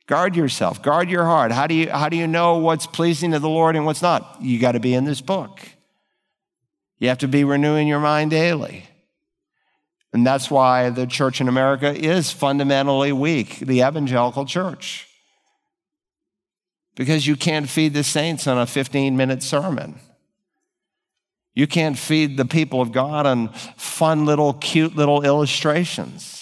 [0.07, 1.51] Guard yourself, guard your heart.
[1.51, 4.39] How do you, how do you know what's pleasing to the Lord and what's not?
[4.41, 5.61] You got to be in this book.
[6.99, 8.85] You have to be renewing your mind daily.
[10.13, 15.09] And that's why the church in America is fundamentally weak, the evangelical church.
[16.95, 19.99] Because you can't feed the saints on a 15 minute sermon.
[21.53, 26.36] You can't feed the people of God on fun little, cute little illustrations.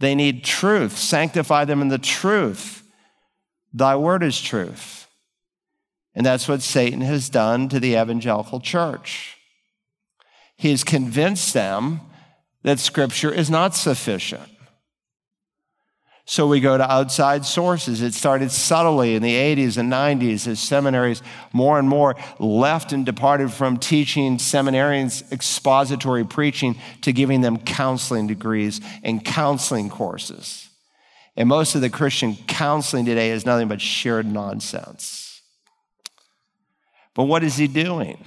[0.00, 0.98] They need truth.
[0.98, 2.82] Sanctify them in the truth.
[3.72, 5.06] Thy word is truth.
[6.14, 9.36] And that's what Satan has done to the evangelical church.
[10.56, 12.00] He has convinced them
[12.62, 14.49] that Scripture is not sufficient.
[16.30, 18.02] So we go to outside sources.
[18.02, 23.04] It started subtly in the 80s and 90s as seminaries more and more left and
[23.04, 30.68] departed from teaching seminarians expository preaching to giving them counseling degrees and counseling courses.
[31.36, 35.42] And most of the Christian counseling today is nothing but sheer nonsense.
[37.12, 38.24] But what is he doing?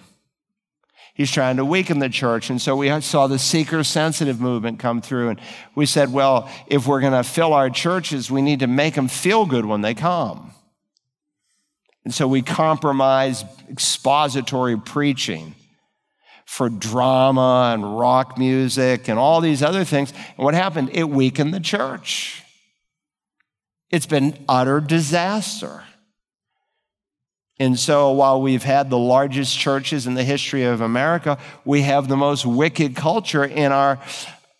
[1.15, 2.49] He's trying to weaken the church.
[2.49, 5.30] And so we saw the seeker sensitive movement come through.
[5.30, 5.41] And
[5.76, 9.08] we said, well, if we're going to fill our churches, we need to make them
[9.08, 10.54] feel good when they come.
[12.04, 15.56] And so we compromised expository preaching
[16.45, 20.12] for drama and rock music and all these other things.
[20.36, 20.89] And what happened?
[20.93, 22.43] It weakened the church.
[23.89, 25.84] It's been utter disaster.
[27.60, 32.08] And so while we've had the largest churches in the history of America, we have
[32.08, 34.00] the most wicked culture in our,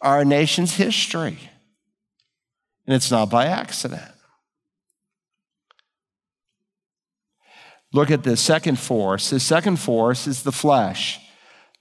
[0.01, 1.38] our nation's history.
[2.86, 4.01] And it's not by accident.
[7.93, 9.29] Look at the second force.
[9.29, 11.19] The second force is the flesh.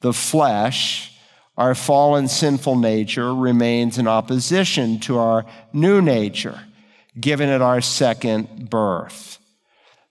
[0.01, 1.13] The flesh,
[1.57, 6.61] our fallen sinful nature, remains in opposition to our new nature,
[7.19, 9.39] given at our second birth.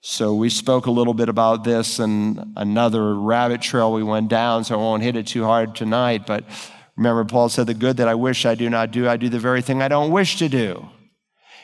[0.04, 4.64] So we spoke a little bit about this and another rabbit trail we went down,
[4.64, 6.26] so I won't hit it too hard tonight.
[6.26, 6.44] But
[6.96, 9.38] remember, Paul said, The good that I wish I do not do, I do the
[9.38, 10.90] very thing I don't wish to do.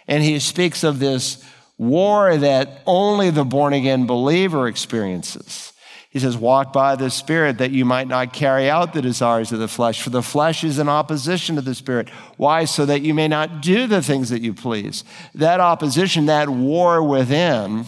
[0.07, 1.43] And he speaks of this
[1.79, 5.73] war that only the born again believer experiences.
[6.11, 9.57] He says, Walk by the Spirit that you might not carry out the desires of
[9.57, 12.09] the flesh, for the flesh is in opposition to the Spirit.
[12.37, 12.65] Why?
[12.65, 15.03] So that you may not do the things that you please.
[15.33, 17.85] That opposition, that war within,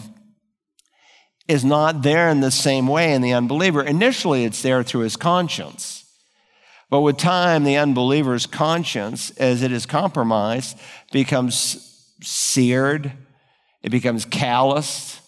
[1.50, 3.82] is not there in the same way in the unbeliever.
[3.82, 6.04] Initially, it's there through his conscience.
[6.88, 10.78] But with time, the unbeliever's conscience, as it is compromised,
[11.12, 13.12] becomes seared,
[13.82, 15.20] it becomes calloused.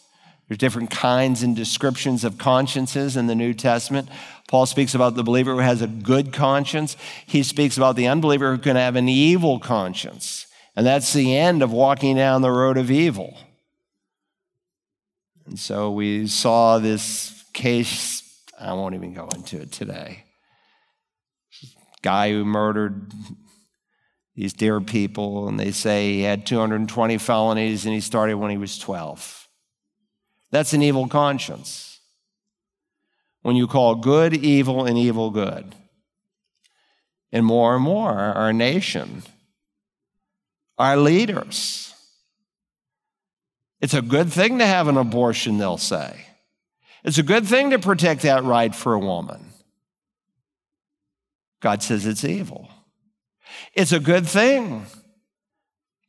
[0.48, 4.08] There's different kinds and descriptions of consciences in the New Testament.
[4.48, 6.96] Paul speaks about the believer who has a good conscience.
[7.26, 10.46] He speaks about the unbeliever who can have an evil conscience.
[10.76, 13.38] And that's the end of walking down the road of evil.
[15.46, 20.24] And so we saw this case, I won't even go into it today.
[22.02, 23.12] Guy who murdered
[24.34, 28.56] these dear people, and they say he had 220 felonies and he started when he
[28.56, 29.48] was 12.
[30.50, 32.00] That's an evil conscience.
[33.42, 35.74] When you call good evil and evil good.
[37.32, 39.22] And more and more, our nation,
[40.78, 41.91] our leaders,
[43.82, 46.24] it's a good thing to have an abortion, they'll say.
[47.02, 49.44] It's a good thing to protect that right for a woman.
[51.60, 52.70] God says it's evil.
[53.74, 54.86] It's a good thing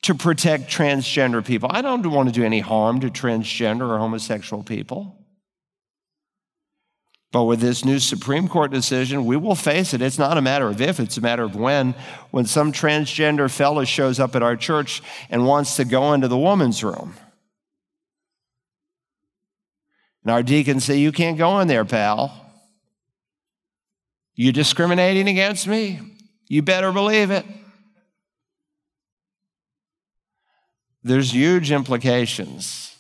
[0.04, 1.70] to protect transgender people.
[1.72, 5.18] I don't want to do any harm to transgender or homosexual people.
[7.32, 10.02] But with this new Supreme Court decision, we will face it.
[10.04, 11.96] It's not a matter of if, it's a matter of when.
[12.30, 16.38] When some transgender fellow shows up at our church and wants to go into the
[16.38, 17.16] woman's room.
[20.24, 22.40] And our deacons say, You can't go in there, pal.
[24.36, 26.00] You're discriminating against me?
[26.48, 27.46] You better believe it.
[31.04, 32.96] There's huge implications.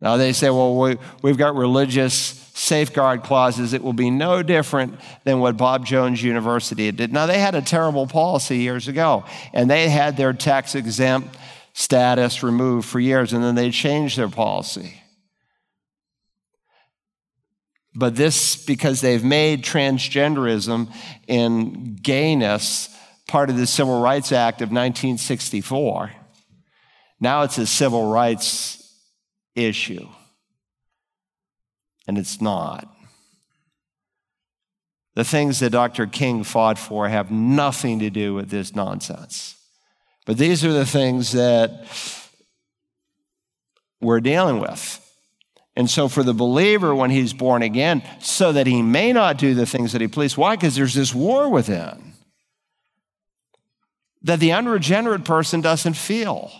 [0.00, 3.72] Now they say, well, we, we've got religious safeguard clauses.
[3.72, 7.12] It will be no different than what Bob Jones University did.
[7.12, 11.36] Now they had a terrible policy years ago, and they had their tax exempt
[11.72, 15.01] status removed for years, and then they changed their policy.
[17.94, 20.92] But this, because they've made transgenderism
[21.28, 22.88] and gayness
[23.28, 26.12] part of the Civil Rights Act of 1964,
[27.20, 28.78] now it's a civil rights
[29.54, 30.08] issue.
[32.08, 32.88] And it's not.
[35.14, 36.06] The things that Dr.
[36.06, 39.56] King fought for have nothing to do with this nonsense.
[40.24, 41.86] But these are the things that
[44.00, 45.01] we're dealing with.
[45.74, 49.54] And so, for the believer, when he's born again, so that he may not do
[49.54, 50.54] the things that he pleases, why?
[50.54, 52.12] Because there's this war within
[54.22, 56.50] that the unregenerate person doesn't feel.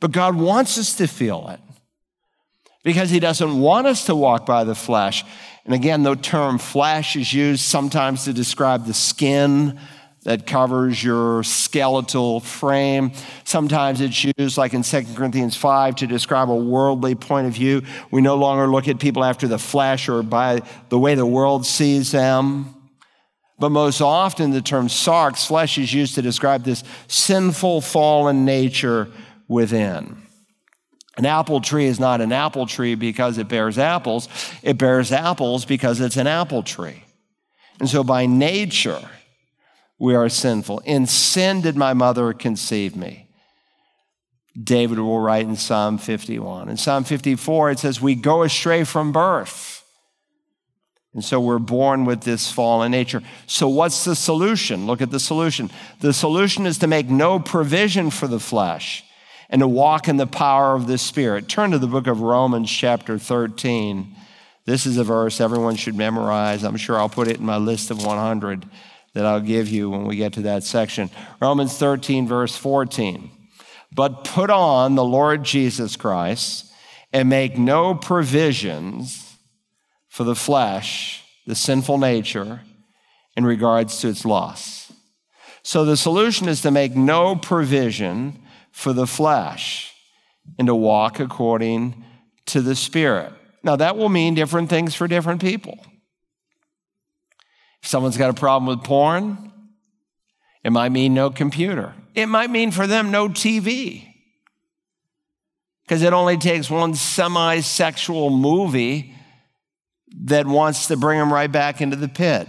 [0.00, 1.60] But God wants us to feel it
[2.84, 5.24] because he doesn't want us to walk by the flesh.
[5.64, 9.78] And again, the term flesh is used sometimes to describe the skin
[10.22, 13.12] that covers your skeletal frame.
[13.44, 17.82] Sometimes it's used, like in 2 Corinthians 5, to describe a worldly point of view.
[18.10, 21.64] We no longer look at people after the flesh or by the way the world
[21.64, 22.74] sees them.
[23.58, 29.08] But most often, the term sarx, flesh, is used to describe this sinful, fallen nature
[29.48, 30.22] within.
[31.16, 34.28] An apple tree is not an apple tree because it bears apples,
[34.62, 37.02] it bears apples because it's an apple tree.
[37.80, 39.00] And so, by nature,
[39.98, 40.80] we are sinful.
[40.80, 43.28] In sin did my mother conceive me.
[44.60, 46.68] David will write in Psalm 51.
[46.68, 49.84] In Psalm 54, it says, We go astray from birth.
[51.14, 53.22] And so we're born with this fallen nature.
[53.46, 54.86] So, what's the solution?
[54.86, 55.70] Look at the solution.
[56.00, 59.04] The solution is to make no provision for the flesh
[59.48, 61.48] and to walk in the power of the Spirit.
[61.48, 64.14] Turn to the book of Romans, chapter 13.
[64.66, 66.62] This is a verse everyone should memorize.
[66.62, 68.66] I'm sure I'll put it in my list of 100
[69.18, 71.10] that I'll give you when we get to that section.
[71.42, 73.28] Romans 13, verse 14.
[73.92, 76.72] But put on the Lord Jesus Christ
[77.12, 79.36] and make no provisions
[80.08, 82.60] for the flesh, the sinful nature,
[83.36, 84.92] in regards to its loss.
[85.64, 89.92] So the solution is to make no provision for the flesh
[90.60, 92.04] and to walk according
[92.46, 93.32] to the Spirit.
[93.64, 95.84] Now, that will mean different things for different people.
[97.82, 99.52] If someone's got a problem with porn,
[100.64, 101.94] it might mean no computer.
[102.14, 104.04] It might mean for them no TV.
[105.84, 109.14] Because it only takes one semi sexual movie
[110.24, 112.48] that wants to bring them right back into the pit.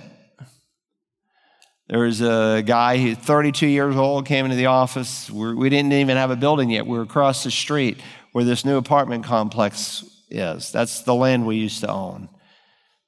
[1.87, 5.29] There was a guy, he's 32 years old, came into the office.
[5.29, 6.85] We're, we did not even have a building yet.
[6.85, 7.99] We were across the street
[8.31, 10.71] where this new apartment complex is.
[10.71, 12.29] That's the land we used to own.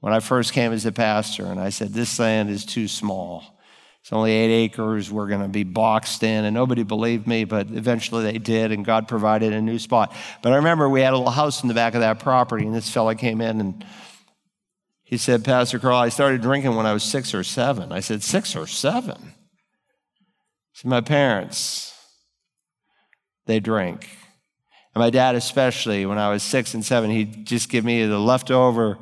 [0.02, 3.44] When I first came as a pastor, and I said, This land is too small.
[4.02, 5.12] It's only eight acres.
[5.12, 6.44] We're going to be boxed in.
[6.44, 10.14] And nobody believed me, but eventually they did, and God provided a new spot.
[10.42, 12.74] But I remember we had a little house in the back of that property, and
[12.74, 13.86] this fella came in and
[15.04, 17.92] he said, Pastor Carl, I started drinking when I was six or seven.
[17.92, 19.34] I said, Six or seven?
[20.74, 21.94] So my parents,
[23.46, 24.10] they drink.
[24.96, 28.20] And my dad, especially, when I was six and seven, he'd just give me the
[28.20, 28.98] leftover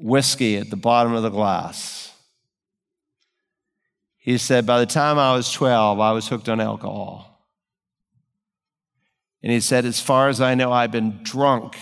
[0.00, 2.12] whiskey at the bottom of the glass.
[4.18, 7.48] He said, By the time I was 12, I was hooked on alcohol.
[9.42, 11.76] And he said, As far as I know, I've been drunk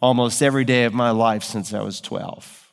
[0.00, 2.72] almost every day of my life since I was 12.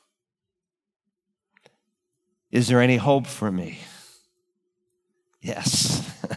[2.51, 3.79] Is there any hope for me?
[5.41, 6.09] Yes.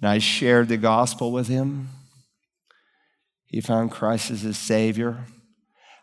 [0.00, 1.88] and I shared the gospel with him.
[3.52, 5.26] He found Christ as his Savior.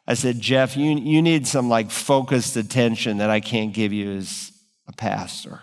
[0.08, 4.12] I said, Jeff, you, you need some like focused attention that I can't give you
[4.12, 4.52] as
[4.88, 5.60] a pastor.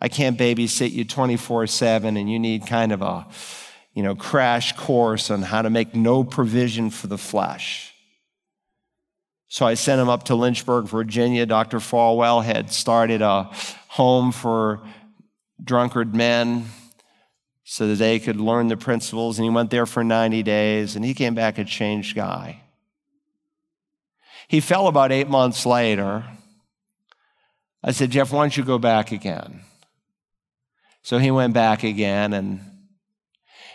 [0.00, 3.26] I can't babysit you 24 7, and you need kind of a
[3.94, 7.92] you know, crash course on how to make no provision for the flesh.
[9.48, 11.46] So I sent him up to Lynchburg, Virginia.
[11.46, 11.78] Dr.
[11.78, 13.50] Falwell had started a
[13.88, 14.86] home for
[15.64, 16.66] drunkard men
[17.68, 19.38] so that they could learn the principles.
[19.38, 22.62] And he went there for 90 days and he came back a changed guy.
[24.46, 26.24] He fell about eight months later.
[27.82, 29.62] I said, Jeff, why don't you go back again?
[31.02, 32.60] So he went back again and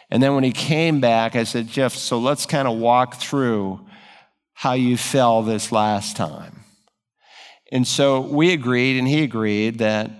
[0.10, 3.80] and then when he came back, I said, Jeff, so let's kind of walk through
[4.54, 6.66] how you fell this last time.
[7.72, 10.12] And so we agreed, and he agreed that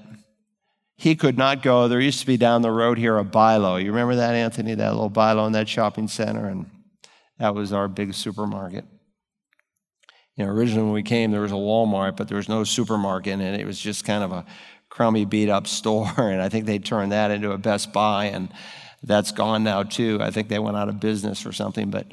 [1.02, 1.88] he could not go.
[1.88, 3.78] There used to be down the road here a Bi-Lo.
[3.78, 4.76] You remember that, Anthony?
[4.76, 6.48] That little Bi-Lo in that shopping center?
[6.48, 6.70] And
[7.40, 8.86] that was our big supermarket.
[10.36, 13.34] You know, originally when we came, there was a Walmart, but there was no supermarket
[13.34, 13.60] in it.
[13.60, 14.46] It was just kind of a
[14.90, 16.14] crummy, beat up store.
[16.20, 18.26] And I think they turned that into a Best Buy.
[18.26, 18.50] And
[19.02, 20.20] that's gone now too.
[20.22, 21.90] I think they went out of business or something.
[21.90, 22.06] But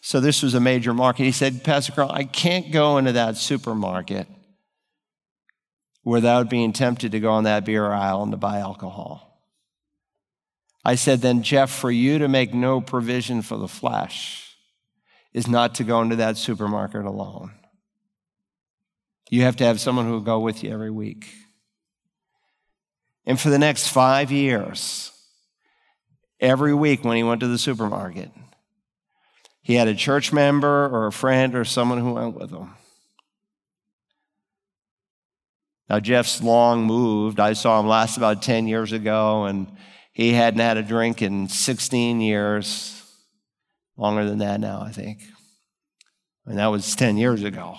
[0.00, 1.22] so this was a major market.
[1.22, 4.26] He said, Pastor Carl, I can't go into that supermarket
[6.04, 9.40] without being tempted to go on that beer aisle and to buy alcohol.
[10.84, 14.56] I said, then, Jeff, for you to make no provision for the flesh
[15.32, 17.52] is not to go into that supermarket alone.
[19.30, 21.32] You have to have someone who will go with you every week.
[23.24, 25.12] And for the next five years,
[26.42, 28.30] every week when he went to the supermarket.
[29.62, 32.74] He had a church member or a friend or someone who went with him.
[35.92, 37.38] Now, Jeff's long moved.
[37.38, 39.70] I saw him last about 10 years ago, and
[40.14, 42.98] he hadn't had a drink in 16 years.
[43.98, 45.20] Longer than that now, I think.
[46.46, 47.76] And that was 10 years ago.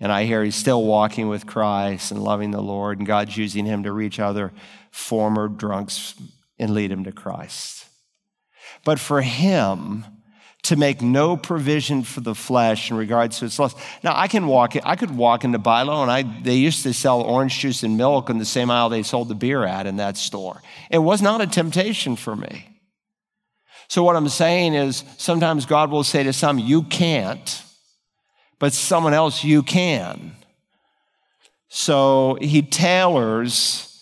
[0.00, 3.64] And I hear he's still walking with Christ and loving the Lord, and God's using
[3.64, 4.52] him to reach other
[4.90, 6.14] former drunks
[6.58, 7.86] and lead him to Christ.
[8.84, 10.04] But for him
[10.64, 13.76] to make no provision for the flesh in regards to its lust.
[14.02, 17.20] Now I can walk I could walk into Bi-Lo and I they used to sell
[17.20, 20.16] orange juice and milk in the same aisle they sold the beer at in that
[20.16, 20.62] store.
[20.90, 22.66] It was not a temptation for me.
[23.88, 27.62] So what I'm saying is sometimes God will say to some, you can't,
[28.58, 30.34] but someone else you can.
[31.68, 33.93] So he tailors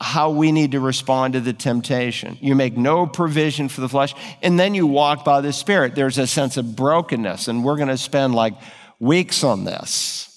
[0.00, 2.36] how we need to respond to the temptation.
[2.40, 5.94] You make no provision for the flesh, and then you walk by the Spirit.
[5.94, 8.54] There's a sense of brokenness, and we're going to spend like
[8.98, 10.30] weeks on this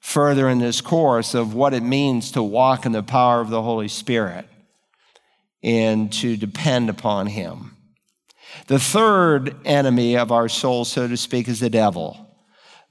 [0.00, 3.60] further in this course of what it means to walk in the power of the
[3.60, 4.46] Holy Spirit
[5.64, 7.76] and to depend upon Him.
[8.68, 12.36] The third enemy of our soul, so to speak, is the devil.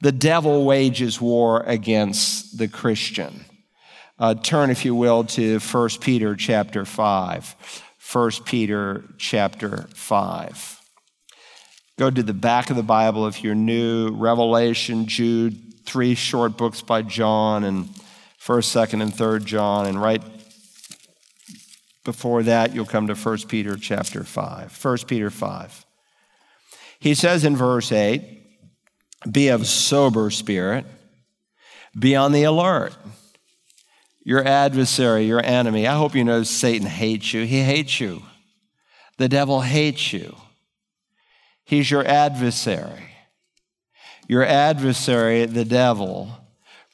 [0.01, 3.45] The devil wages war against the Christian.
[4.18, 7.84] Uh, turn, if you will, to 1 Peter chapter 5.
[8.13, 10.82] 1 Peter chapter 5.
[11.97, 14.11] Go to the back of the Bible if you're new.
[14.11, 17.89] Revelation, Jude, three short books by John, and
[18.39, 19.86] 1st, 2nd, and 3rd John.
[19.86, 20.24] And right
[22.05, 24.86] before that, you'll come to 1 Peter chapter 5.
[24.86, 25.86] 1 Peter 5.
[26.99, 28.24] He says in verse 8,
[29.30, 30.86] Be of sober spirit,
[31.99, 32.95] be on the alert
[34.26, 35.88] your adversary, your enemy.
[35.88, 37.46] I hope you know Satan hates you.
[37.46, 38.24] He hates you.
[39.18, 40.36] The devil hates you.
[41.64, 43.12] He's your adversary.
[44.28, 46.30] Your adversary, the devil,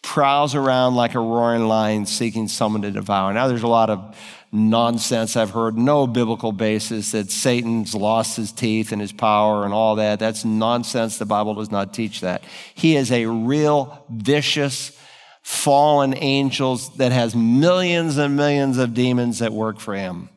[0.02, 3.34] prowls around like a roaring lion seeking someone to devour.
[3.34, 4.18] Now, there's a lot of
[4.52, 9.74] nonsense I've heard, no biblical basis that Satan's lost his teeth and his power and
[9.74, 10.20] all that.
[10.20, 11.18] That's nonsense.
[11.18, 12.44] The Bible does not teach that.
[12.76, 14.98] He is a real vicious,
[15.42, 20.30] fallen angels that has millions and millions of demons that work for him.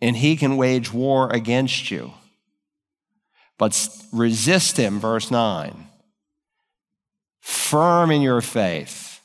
[0.00, 2.12] And he can wage war against you.
[3.56, 5.86] But resist him, verse 9.
[7.40, 9.20] Firm in your faith,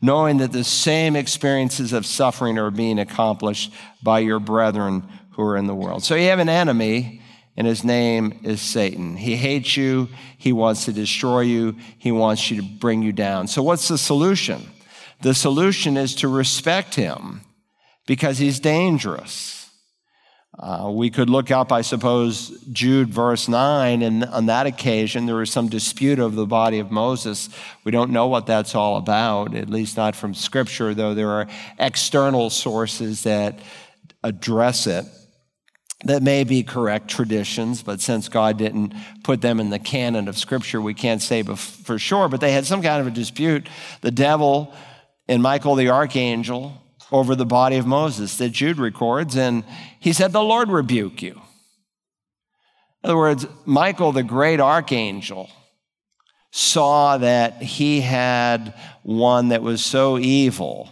[0.00, 5.56] knowing that the same experiences of suffering are being accomplished by your brethren who are
[5.56, 6.04] in the world.
[6.04, 7.22] So you have an enemy
[7.56, 9.16] and his name is Satan.
[9.16, 13.46] He hates you, he wants to destroy you, he wants you to bring you down.
[13.46, 14.62] So, what's the solution?
[15.22, 17.42] The solution is to respect him
[18.06, 19.70] because he's dangerous.
[20.58, 25.34] Uh, we could look up, I suppose, Jude verse 9, and on that occasion there
[25.34, 27.48] was some dispute over the body of Moses.
[27.82, 31.48] We don't know what that's all about, at least not from Scripture, though there are
[31.78, 33.58] external sources that
[34.22, 35.06] address it
[36.04, 40.38] that may be correct traditions, but since God didn't put them in the canon of
[40.38, 42.28] Scripture, we can't say for sure.
[42.28, 43.68] But they had some kind of a dispute.
[44.00, 44.74] The devil
[45.28, 46.80] and Michael the archangel
[47.10, 49.64] over the body of Moses that Jude records, and
[50.00, 51.40] he said, The Lord rebuke you.
[53.02, 55.50] In other words, Michael, the great archangel,
[56.50, 60.88] saw that he had one that was so evil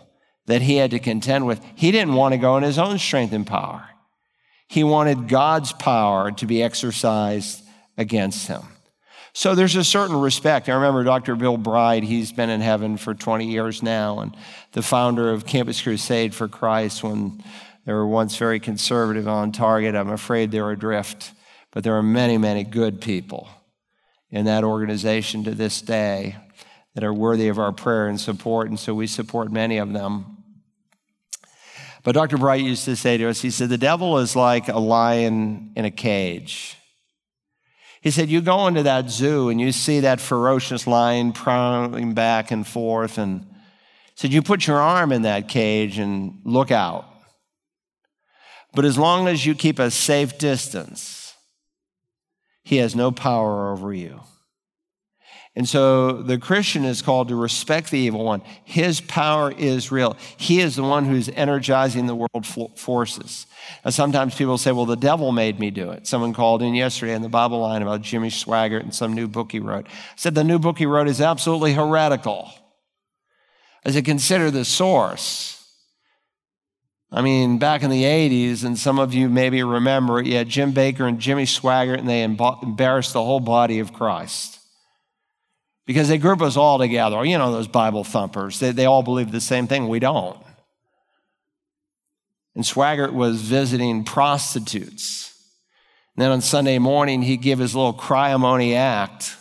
[0.46, 1.60] that he had to contend with.
[1.74, 3.88] He didn't want to go in his own strength and power.
[4.72, 7.62] He wanted God's power to be exercised
[7.98, 8.62] against him.
[9.34, 10.66] So there's a certain respect.
[10.66, 11.36] I remember Dr.
[11.36, 14.34] Bill Bright, he's been in heaven for 20 years now, and
[14.72, 17.44] the founder of Campus Crusade for Christ when
[17.84, 19.94] they were once very conservative on target.
[19.94, 21.34] I'm afraid they're adrift,
[21.70, 23.50] but there are many, many good people
[24.30, 26.36] in that organization to this day
[26.94, 30.31] that are worthy of our prayer and support, and so we support many of them.
[32.02, 32.36] But Dr.
[32.36, 35.84] Bright used to say to us, he said, The devil is like a lion in
[35.84, 36.76] a cage.
[38.00, 42.50] He said, You go into that zoo and you see that ferocious lion prowling back
[42.50, 43.46] and forth, and
[44.16, 47.06] said, You put your arm in that cage and look out.
[48.74, 51.34] But as long as you keep a safe distance,
[52.64, 54.20] he has no power over you.
[55.54, 58.40] And so the Christian is called to respect the evil one.
[58.64, 60.16] His power is real.
[60.38, 62.46] He is the one who's energizing the world
[62.76, 63.46] forces.
[63.84, 66.06] Now, sometimes people say, well, the devil made me do it.
[66.06, 69.52] Someone called in yesterday in the Bible line about Jimmy Swaggart and some new book
[69.52, 69.88] he wrote.
[70.16, 72.50] Said, the new book he wrote is absolutely heretical.
[73.84, 75.58] I said, consider the source.
[77.10, 80.48] I mean, back in the 80s, and some of you maybe remember it, you had
[80.48, 84.60] Jim Bakker and Jimmy Swaggart, and they embarrassed the whole body of Christ
[85.86, 87.24] because they group us all together.
[87.24, 89.88] You know, those Bible thumpers, they, they all believe the same thing.
[89.88, 90.38] We don't.
[92.54, 95.32] And Swaggart was visiting prostitutes.
[96.16, 99.36] And then on Sunday morning, he'd give his little cryomony act,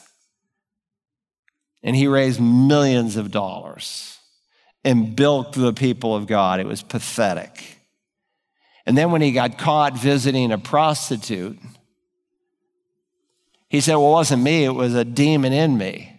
[1.84, 4.18] and he raised millions of dollars
[4.84, 6.60] and bilked the people of God.
[6.60, 7.78] It was pathetic.
[8.86, 11.60] And then when he got caught visiting a prostitute,
[13.70, 16.11] he said, Well, it wasn't me, it was a demon in me.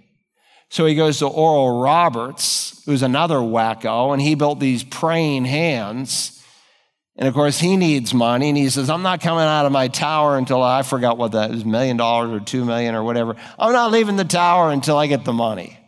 [0.72, 6.42] So he goes to Oral Roberts, who's another wacko, and he built these praying hands.
[7.14, 9.88] And of course, he needs money, and he says, I'm not coming out of my
[9.88, 13.36] tower until I forgot what that is, million dollars or two million or whatever.
[13.58, 15.78] I'm not leaving the tower until I get the money.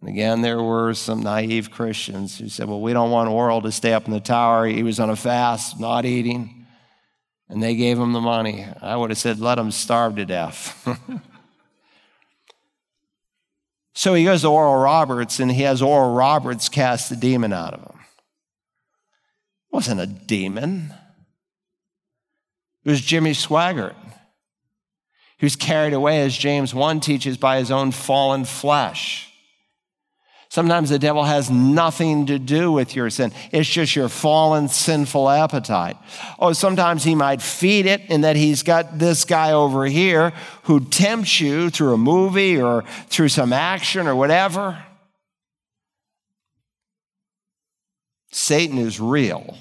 [0.00, 3.70] And again, there were some naive Christians who said, Well, we don't want Oral to
[3.70, 4.66] stay up in the tower.
[4.66, 6.66] He was on a fast, not eating.
[7.48, 8.66] And they gave him the money.
[8.82, 10.84] I would have said, Let him starve to death.
[14.00, 17.74] So he goes to Oral Roberts and he has Oral Roberts cast the demon out
[17.74, 18.00] of him.
[18.00, 20.94] It wasn't a demon.
[22.82, 23.96] It was Jimmy Swaggart.
[25.42, 29.29] Was carried away, as James 1 teaches, by his own fallen flesh.
[30.50, 33.32] Sometimes the devil has nothing to do with your sin.
[33.52, 35.96] It's just your fallen sinful appetite.
[36.40, 40.32] Oh, sometimes he might feed it in that he's got this guy over here
[40.64, 44.84] who tempts you through a movie or through some action or whatever.
[48.32, 49.56] Satan is real.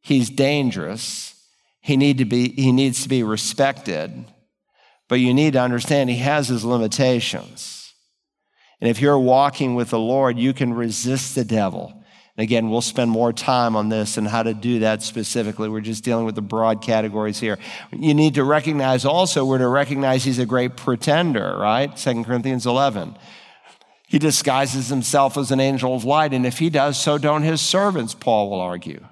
[0.00, 1.34] He's dangerous.
[1.80, 4.26] He, need to be, he needs to be respected.
[5.08, 7.77] But you need to understand he has his limitations.
[8.80, 11.92] And if you're walking with the Lord, you can resist the devil.
[12.36, 15.68] And again, we'll spend more time on this and how to do that specifically.
[15.68, 17.58] We're just dealing with the broad categories here.
[17.92, 21.96] You need to recognize also, we're to recognize he's a great pretender, right?
[21.96, 23.16] 2 Corinthians 11.
[24.06, 27.60] He disguises himself as an angel of light, and if he does, so don't his
[27.60, 29.04] servants, Paul will argue.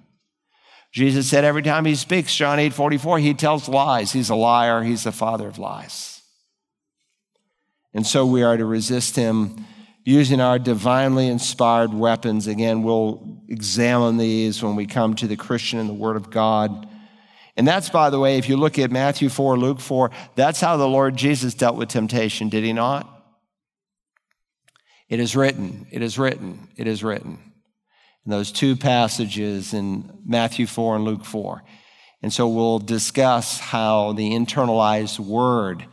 [0.93, 4.13] Jesus said every time he speaks, John 8 44, he tells lies.
[4.13, 6.16] He's a liar, he's the father of lies.
[7.97, 9.65] And so we are to resist him
[10.05, 12.47] using our divinely inspired weapons.
[12.47, 16.87] Again, we'll examine these when we come to the Christian and the Word of God.
[17.57, 20.77] And that's, by the way, if you look at Matthew 4, Luke 4, that's how
[20.77, 23.11] the Lord Jesus dealt with temptation, did he not?
[25.09, 27.39] It is written, it is written, it is written.
[28.27, 31.63] Those two passages in Matthew 4 and Luke 4.
[32.23, 35.87] And so we'll discuss how the internalized word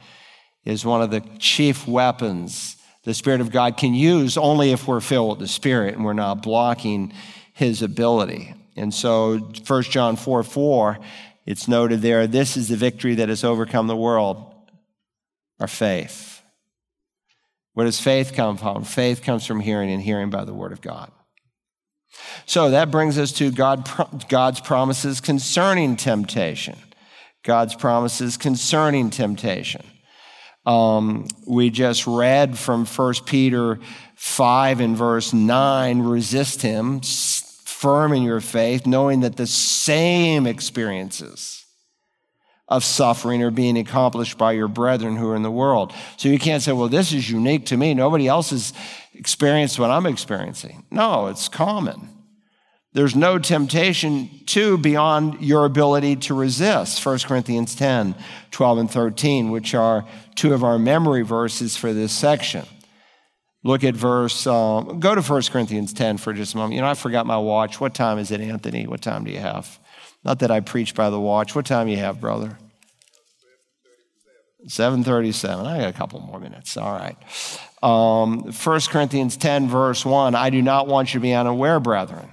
[0.65, 5.01] is one of the chief weapons the Spirit of God can use only if we're
[5.01, 7.13] filled with the Spirit and we're not blocking
[7.53, 8.55] His ability.
[8.75, 10.99] And so 1 John 4 4,
[11.45, 14.53] it's noted there, this is the victory that has overcome the world,
[15.59, 16.41] our faith.
[17.73, 18.83] Where does faith come from?
[18.85, 21.11] Faith comes from hearing and hearing by the Word of God.
[22.45, 23.89] So that brings us to God,
[24.29, 26.77] God's promises concerning temptation.
[27.43, 29.83] God's promises concerning temptation.
[30.65, 33.79] Um, we just read from 1 Peter
[34.15, 41.65] 5 and verse 9 resist him, firm in your faith, knowing that the same experiences
[42.69, 45.93] of suffering are being accomplished by your brethren who are in the world.
[46.15, 47.93] So you can't say, well, this is unique to me.
[47.93, 48.73] Nobody else has
[49.13, 50.85] experienced what I'm experiencing.
[50.89, 52.12] No, it's common.
[52.93, 57.03] There's no temptation, too, beyond your ability to resist.
[57.03, 58.15] 1 Corinthians 10,
[58.51, 62.65] 12, and 13, which are two of our memory verses for this section.
[63.63, 66.75] Look at verse, um, go to 1 Corinthians 10 for just a moment.
[66.75, 67.79] You know, I forgot my watch.
[67.79, 68.85] What time is it, Anthony?
[68.85, 69.79] What time do you have?
[70.23, 71.55] Not that I preach by the watch.
[71.55, 72.57] What time do you have, brother?
[74.67, 75.65] 737.
[75.65, 76.77] I got a couple more minutes.
[76.77, 77.17] All right.
[77.81, 82.29] Um, 1 Corinthians 10, verse 1 I do not want you to be unaware, brethren.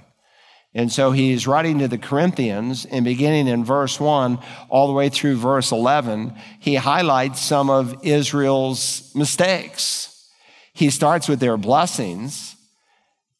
[0.73, 5.09] And so he's writing to the Corinthians, and beginning in verse 1 all the way
[5.09, 10.29] through verse 11, he highlights some of Israel's mistakes.
[10.73, 12.55] He starts with their blessings,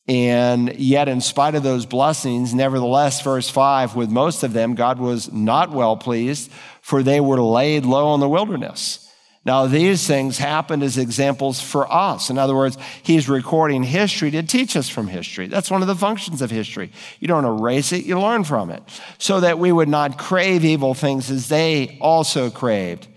[0.08, 5.00] and yet, in spite of those blessings, nevertheless, verse 5, with most of them, God
[5.00, 6.52] was not well pleased,
[6.82, 9.08] for they were laid low in the wilderness.
[9.44, 12.30] Now, these things happened as examples for us.
[12.30, 15.48] In other words, he's recording history to teach us from history.
[15.48, 16.92] That's one of the functions of history.
[17.20, 18.84] You don't erase it, you learn from it.
[19.18, 23.08] So that we would not crave evil things as they also craved.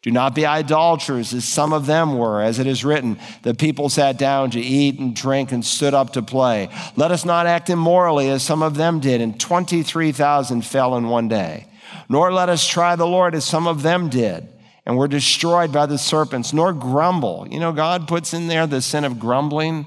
[0.00, 3.18] Do not be idolaters, as some of them were, as it is written.
[3.42, 6.70] The people sat down to eat and drink and stood up to play.
[6.96, 11.28] Let us not act immorally, as some of them did, and 23,000 fell in one
[11.28, 11.66] day.
[12.08, 14.48] Nor let us try the Lord, as some of them did
[14.86, 17.46] and were destroyed by the serpents, nor grumble.
[17.50, 19.86] You know, God puts in there the sin of grumbling.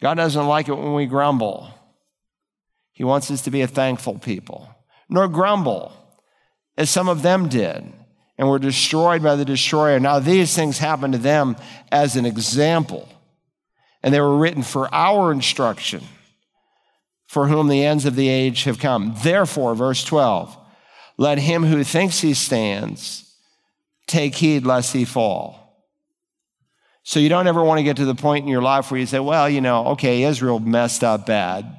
[0.00, 1.72] God doesn't like it when we grumble.
[2.92, 4.68] He wants us to be a thankful people.
[5.08, 5.92] Nor grumble,
[6.76, 7.92] as some of them did,
[8.36, 9.98] and were destroyed by the destroyer.
[9.98, 11.56] Now, these things happened to them
[11.90, 13.08] as an example,
[14.02, 16.02] and they were written for our instruction,
[17.26, 19.14] for whom the ends of the age have come.
[19.22, 20.56] Therefore, verse 12,
[21.16, 23.27] let him who thinks he stands
[24.08, 25.56] take heed lest he fall.
[27.04, 29.06] So you don't ever want to get to the point in your life where you
[29.06, 31.74] say, well, you know, okay, Israel messed up bad.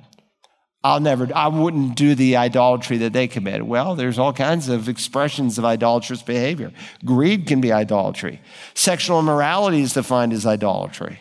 [0.83, 3.63] I'll never, I wouldn't do the idolatry that they committed.
[3.63, 6.71] Well, there's all kinds of expressions of idolatrous behavior.
[7.03, 8.41] Greed can be idolatry.
[8.73, 11.19] Sexual immorality is defined as idolatry.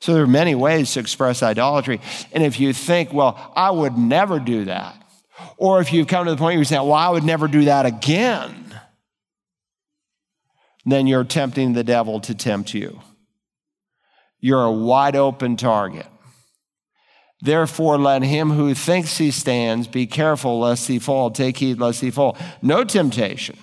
[0.00, 2.00] So there are many ways to express idolatry.
[2.32, 4.96] And if you think, well, I would never do that,
[5.56, 7.64] or if you've come to the point where you say, well, I would never do
[7.66, 8.67] that again,
[10.92, 13.00] then you're tempting the devil to tempt you.
[14.40, 16.06] You're a wide open target.
[17.40, 21.30] Therefore, let him who thinks he stands be careful lest he fall.
[21.30, 22.36] Take heed lest he fall.
[22.62, 23.56] No temptation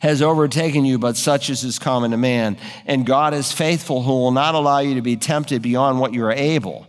[0.00, 2.58] has overtaken you, but such as is common to man.
[2.84, 6.24] And God is faithful, who will not allow you to be tempted beyond what you
[6.24, 6.86] are able.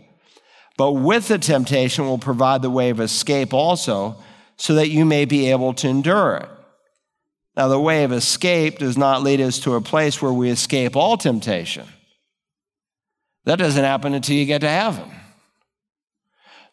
[0.78, 4.22] But with the temptation will provide the way of escape also,
[4.58, 6.50] so that you may be able to endure it.
[7.58, 10.96] Now, the way of escape does not lead us to a place where we escape
[10.96, 11.88] all temptation.
[13.46, 15.10] That doesn't happen until you get to heaven.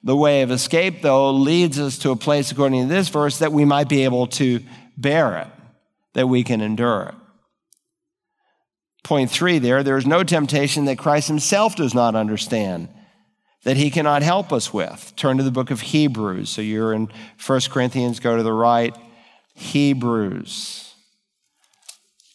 [0.03, 3.51] The way of escape, though, leads us to a place, according to this verse, that
[3.51, 4.61] we might be able to
[4.99, 5.49] bear it,
[6.13, 7.15] that we can endure it.
[9.05, 12.91] Point three there there is no temptation that Christ himself does not understand,
[13.63, 15.15] that he cannot help us with.
[15.17, 16.51] Turn to the book of Hebrews.
[16.51, 17.09] So you're in
[17.47, 18.95] 1 Corinthians, go to the right.
[19.55, 20.95] Hebrews.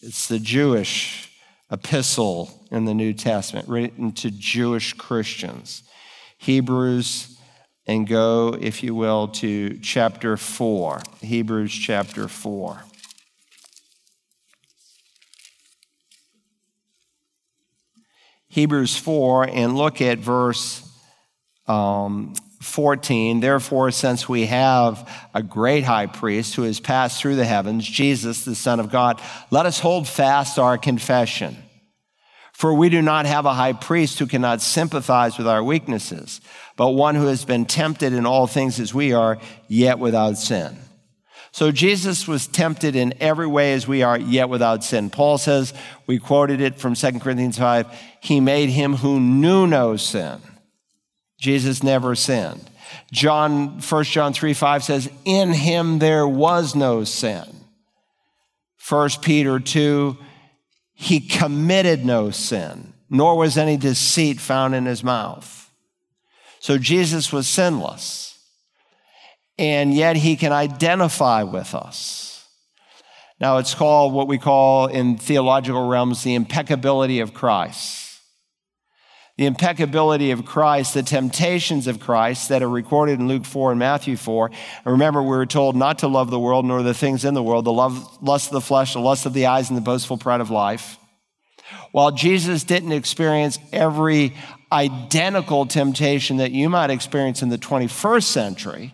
[0.02, 1.32] It's the Jewish
[1.72, 5.84] epistle in the New Testament written to Jewish Christians.
[6.38, 7.38] Hebrews,
[7.86, 11.02] and go, if you will, to chapter 4.
[11.22, 12.84] Hebrews chapter 4.
[18.48, 20.84] Hebrews 4, and look at verse
[21.68, 27.46] um, 14, therefore, since we have a great high priest who has passed through the
[27.46, 31.56] heavens, Jesus, the Son of God, let us hold fast our confession.
[32.52, 36.42] For we do not have a high priest who cannot sympathize with our weaknesses,
[36.76, 39.40] but one who has been tempted in all things as we are,
[39.70, 40.78] yet without sin.
[41.54, 45.10] So Jesus was tempted in every way as we are, yet without sin.
[45.10, 45.74] Paul says,
[46.06, 47.88] we quoted it from 2 Corinthians 5,
[48.20, 50.42] he made him who knew no sin
[51.40, 52.70] Jesus never sinned.
[53.12, 57.46] John, 1 John 3 5 says, In him there was no sin.
[58.88, 60.18] 1 Peter 2,
[60.94, 65.72] he committed no sin, nor was any deceit found in his mouth.
[66.60, 68.38] So Jesus was sinless,
[69.58, 72.46] and yet he can identify with us.
[73.40, 78.09] Now, it's called what we call in theological realms the impeccability of Christ
[79.40, 83.80] the impeccability of Christ, the temptations of Christ that are recorded in Luke 4 and
[83.80, 84.48] Matthew 4.
[84.48, 87.42] And remember, we were told not to love the world nor the things in the
[87.42, 90.18] world, the love, lust of the flesh, the lust of the eyes, and the boastful
[90.18, 90.98] pride of life.
[91.94, 94.36] While Jesus didn't experience every
[94.74, 98.94] identical temptation that you might experience in the 21st century,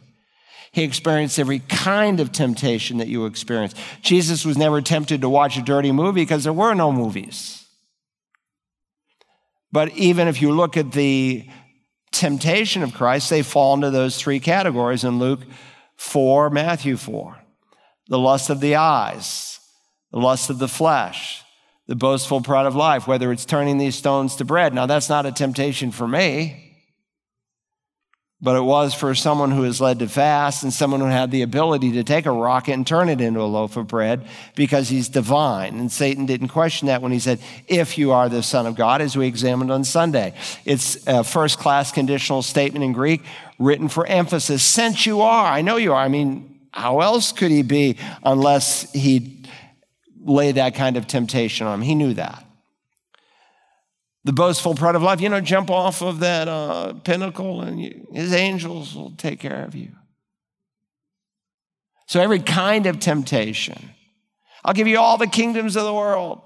[0.71, 3.73] he experienced every kind of temptation that you experience.
[4.03, 7.64] Jesus was never tempted to watch a dirty movie because there were no movies.
[9.71, 11.47] But even if you look at the
[12.11, 15.41] temptation of Christ, they fall into those three categories in Luke
[15.97, 17.41] 4, Matthew 4
[18.07, 19.59] the lust of the eyes,
[20.11, 21.43] the lust of the flesh,
[21.87, 24.75] the boastful pride of life, whether it's turning these stones to bread.
[24.75, 26.64] Now, that's not a temptation for me
[28.41, 31.41] but it was for someone who is led to fast and someone who had the
[31.41, 35.07] ability to take a rocket and turn it into a loaf of bread because he's
[35.07, 35.79] divine.
[35.79, 39.01] And Satan didn't question that when he said, If you are the Son of God,
[39.01, 40.33] as we examined on Sunday.
[40.65, 43.23] It's a first class conditional statement in Greek
[43.57, 44.63] written for emphasis.
[44.63, 46.03] Since you are, I know you are.
[46.03, 49.43] I mean, how else could he be unless he
[50.19, 51.81] laid that kind of temptation on him?
[51.81, 52.44] He knew that
[54.25, 58.07] the boastful pride of life, you know, jump off of that uh, pinnacle and you,
[58.11, 59.91] his angels will take care of you.
[62.07, 63.91] So, every kind of temptation.
[64.63, 66.41] I'll give you all the kingdoms of the world.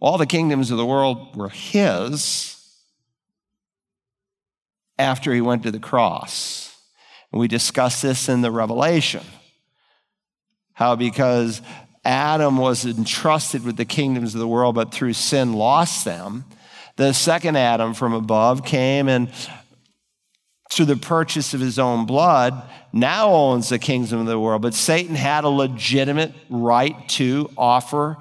[0.00, 2.56] All the kingdoms of the world were his
[4.98, 6.74] after he went to the cross.
[7.30, 9.24] And we discussed this in the Revelation.
[10.72, 11.60] How because
[12.06, 16.46] Adam was entrusted with the kingdoms of the world, but through sin lost them
[17.00, 19.32] the second Adam from above came and
[20.70, 24.60] through the purchase of his own blood, now owns the kingdom of the world.
[24.60, 28.18] But Satan had a legitimate right to offer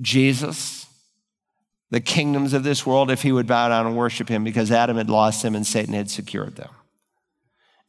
[0.00, 0.86] Jesus
[1.90, 4.96] the kingdoms of this world if he would bow down and worship him because Adam
[4.96, 6.70] had lost them and Satan had secured them.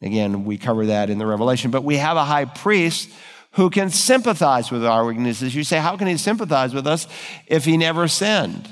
[0.02, 1.72] Again, we cover that in the Revelation.
[1.72, 3.10] But we have a high priest
[3.52, 5.56] who can sympathize with our weaknesses.
[5.56, 7.08] You say, how can he sympathize with us
[7.48, 8.68] if he never sinned?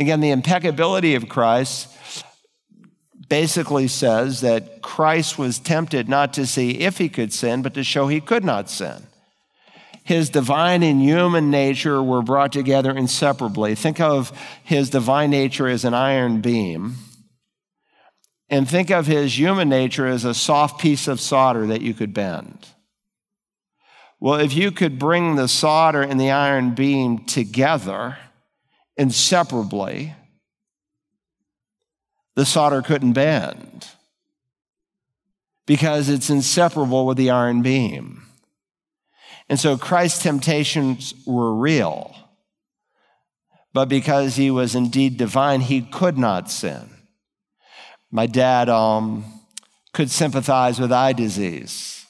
[0.00, 1.94] Again, the impeccability of Christ
[3.28, 7.84] basically says that Christ was tempted not to see if he could sin, but to
[7.84, 9.02] show he could not sin.
[10.02, 13.74] His divine and human nature were brought together inseparably.
[13.74, 14.32] Think of
[14.64, 16.96] his divine nature as an iron beam,
[18.48, 22.14] and think of his human nature as a soft piece of solder that you could
[22.14, 22.68] bend.
[24.18, 28.16] Well, if you could bring the solder and the iron beam together,
[29.00, 30.14] inseparably,
[32.36, 33.88] the solder couldn't bend
[35.66, 38.22] because it's inseparable with the iron beam.
[39.48, 42.14] And so Christ's temptations were real,
[43.72, 46.90] but because he was indeed divine, he could not sin.
[48.10, 49.24] My dad um,
[49.94, 52.04] could sympathize with eye disease.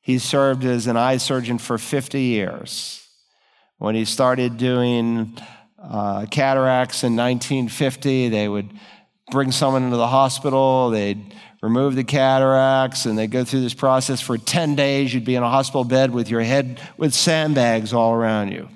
[0.00, 3.04] He served as an eye surgeon for 50 years.
[3.78, 5.38] When he started doing
[5.78, 8.28] uh, cataracts in 1950.
[8.28, 8.70] They would
[9.30, 14.20] bring someone into the hospital, they'd remove the cataracts, and they'd go through this process
[14.20, 15.12] for 10 days.
[15.12, 18.68] You'd be in a hospital bed with your head with sandbags all around you.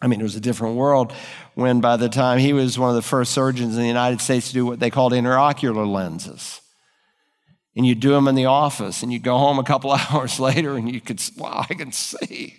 [0.00, 1.12] I mean, it was a different world
[1.54, 4.48] when by the time he was one of the first surgeons in the United States
[4.48, 6.60] to do what they called intraocular lenses.
[7.74, 10.76] And you'd do them in the office, and you'd go home a couple hours later,
[10.76, 12.56] and you could, wow, I can see.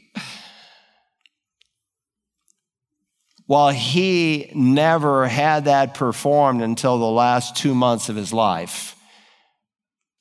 [3.47, 8.93] While he never had that performed until the last two months of his life.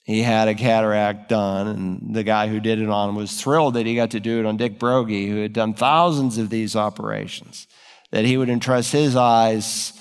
[0.05, 3.75] He had a cataract done, and the guy who did it on him was thrilled
[3.75, 6.77] that he got to do it on Dick Broggi, who had done thousands of these
[6.77, 7.67] operations,
[8.13, 9.93] that he would entrust his eyes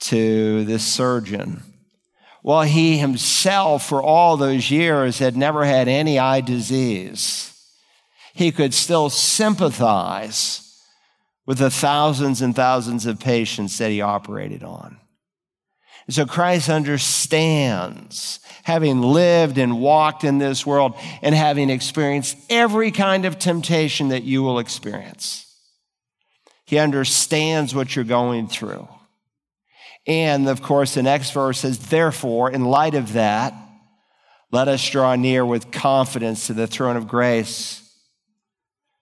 [0.00, 1.62] to this surgeon.
[2.42, 7.56] While he himself, for all those years, had never had any eye disease,
[8.34, 10.69] he could still sympathize
[11.50, 14.96] with the thousands and thousands of patients that he operated on.
[16.06, 22.92] And so Christ understands, having lived and walked in this world and having experienced every
[22.92, 25.44] kind of temptation that you will experience.
[26.66, 28.86] He understands what you're going through.
[30.06, 33.54] And of course, the next verse says, Therefore, in light of that,
[34.52, 37.89] let us draw near with confidence to the throne of grace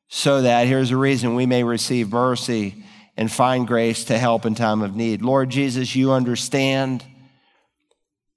[0.09, 2.84] so that, here's a reason, we may receive mercy
[3.16, 5.22] and find grace to help in time of need.
[5.22, 7.04] Lord Jesus, you understand.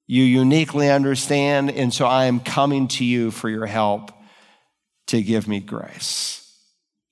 [0.07, 4.11] You uniquely understand, and so I am coming to you for your help
[5.07, 6.37] to give me grace.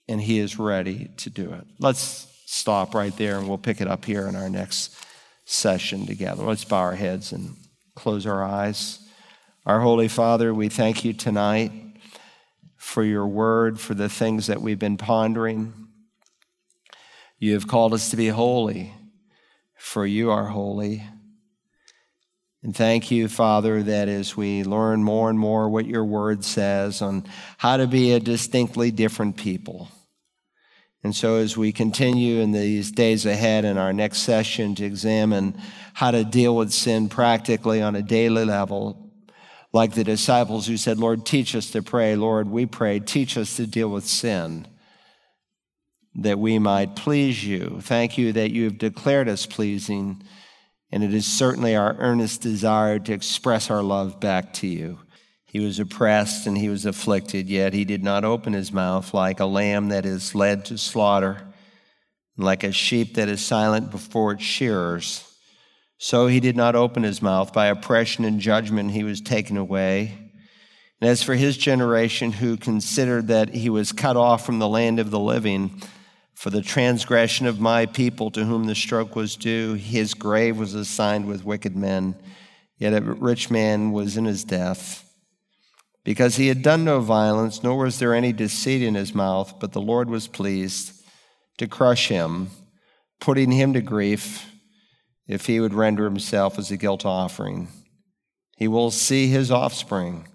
[0.10, 1.66] And He is ready to do it.
[1.80, 4.94] Let's stop right there and we'll pick it up here in our next
[5.46, 6.44] session together.
[6.44, 7.56] Let's bow our heads and
[7.96, 9.00] close our eyes.
[9.66, 11.72] Our Holy Father, we thank you tonight
[12.80, 15.74] for your word, for the things that we've been pondering.
[17.38, 18.94] You have called us to be holy,
[19.76, 21.04] for you are holy.
[22.64, 27.02] And thank you, Father, that as we learn more and more what your word says
[27.02, 27.26] on
[27.58, 29.90] how to be a distinctly different people.
[31.04, 35.58] And so, as we continue in these days ahead in our next session to examine
[35.94, 39.09] how to deal with sin practically on a daily level,
[39.72, 42.16] like the disciples who said, Lord, teach us to pray.
[42.16, 44.68] Lord, we pray, teach us to deal with sin
[46.16, 47.80] that we might please you.
[47.82, 50.24] Thank you that you have declared us pleasing
[50.92, 55.00] and it is certainly our earnest desire to express our love back to you.
[55.46, 59.40] He was oppressed and he was afflicted, yet he did not open his mouth like
[59.40, 61.48] a lamb that is led to slaughter,
[62.38, 65.29] like a sheep that is silent before its shearers.
[66.02, 67.52] So he did not open his mouth.
[67.52, 70.18] By oppression and judgment he was taken away.
[71.02, 75.00] And as for his generation, who considered that he was cut off from the land
[75.00, 75.82] of the living,
[76.34, 80.74] for the transgression of my people to whom the stroke was due, his grave was
[80.74, 82.16] assigned with wicked men,
[82.78, 85.06] yet a rich man was in his death.
[86.06, 89.74] Because he had done no violence, nor was there any deceit in his mouth, but
[89.74, 90.94] the Lord was pleased
[91.58, 92.52] to crush him,
[93.20, 94.49] putting him to grief,
[95.30, 97.70] if he would render himself as a guilt offering.
[98.58, 100.28] He will see his offspring,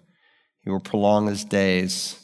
[0.63, 2.19] he will prolong his days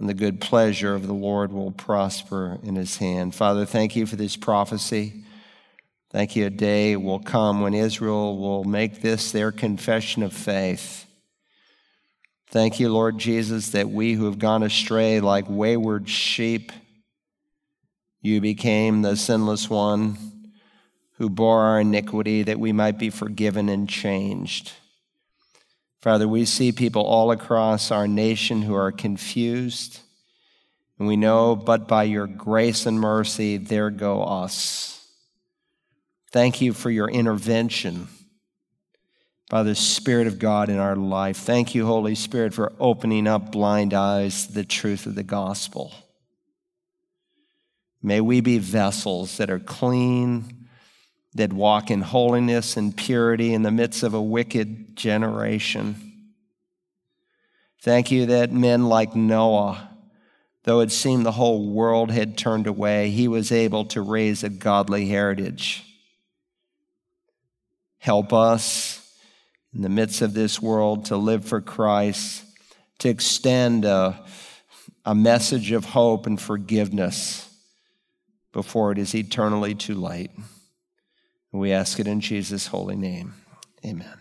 [0.00, 3.34] and the good pleasure of the Lord will prosper in his hand.
[3.34, 5.24] Father, thank you for this prophecy.
[6.10, 11.04] Thank you, a day will come when Israel will make this their confession of faith.
[12.48, 16.72] Thank you, Lord Jesus, that we who have gone astray like wayward sheep,
[18.22, 20.16] you became the sinless one
[21.20, 24.72] who bore our iniquity that we might be forgiven and changed.
[26.00, 30.00] Father, we see people all across our nation who are confused.
[30.98, 35.06] And we know, but by your grace and mercy, there go us.
[36.32, 38.08] Thank you for your intervention
[39.50, 41.36] by the Spirit of God in our life.
[41.36, 45.92] Thank you, Holy Spirit, for opening up blind eyes to the truth of the gospel.
[48.02, 50.59] May we be vessels that are clean
[51.34, 56.10] that walk in holiness and purity in the midst of a wicked generation.
[57.82, 59.90] Thank you that men like Noah,
[60.64, 64.50] though it seemed the whole world had turned away, he was able to raise a
[64.50, 65.84] godly heritage.
[67.98, 68.96] Help us
[69.72, 72.44] in the midst of this world to live for Christ,
[72.98, 74.22] to extend a,
[75.04, 77.46] a message of hope and forgiveness
[78.52, 80.32] before it is eternally too late.
[81.52, 83.34] We ask it in Jesus' holy name.
[83.84, 84.19] Amen.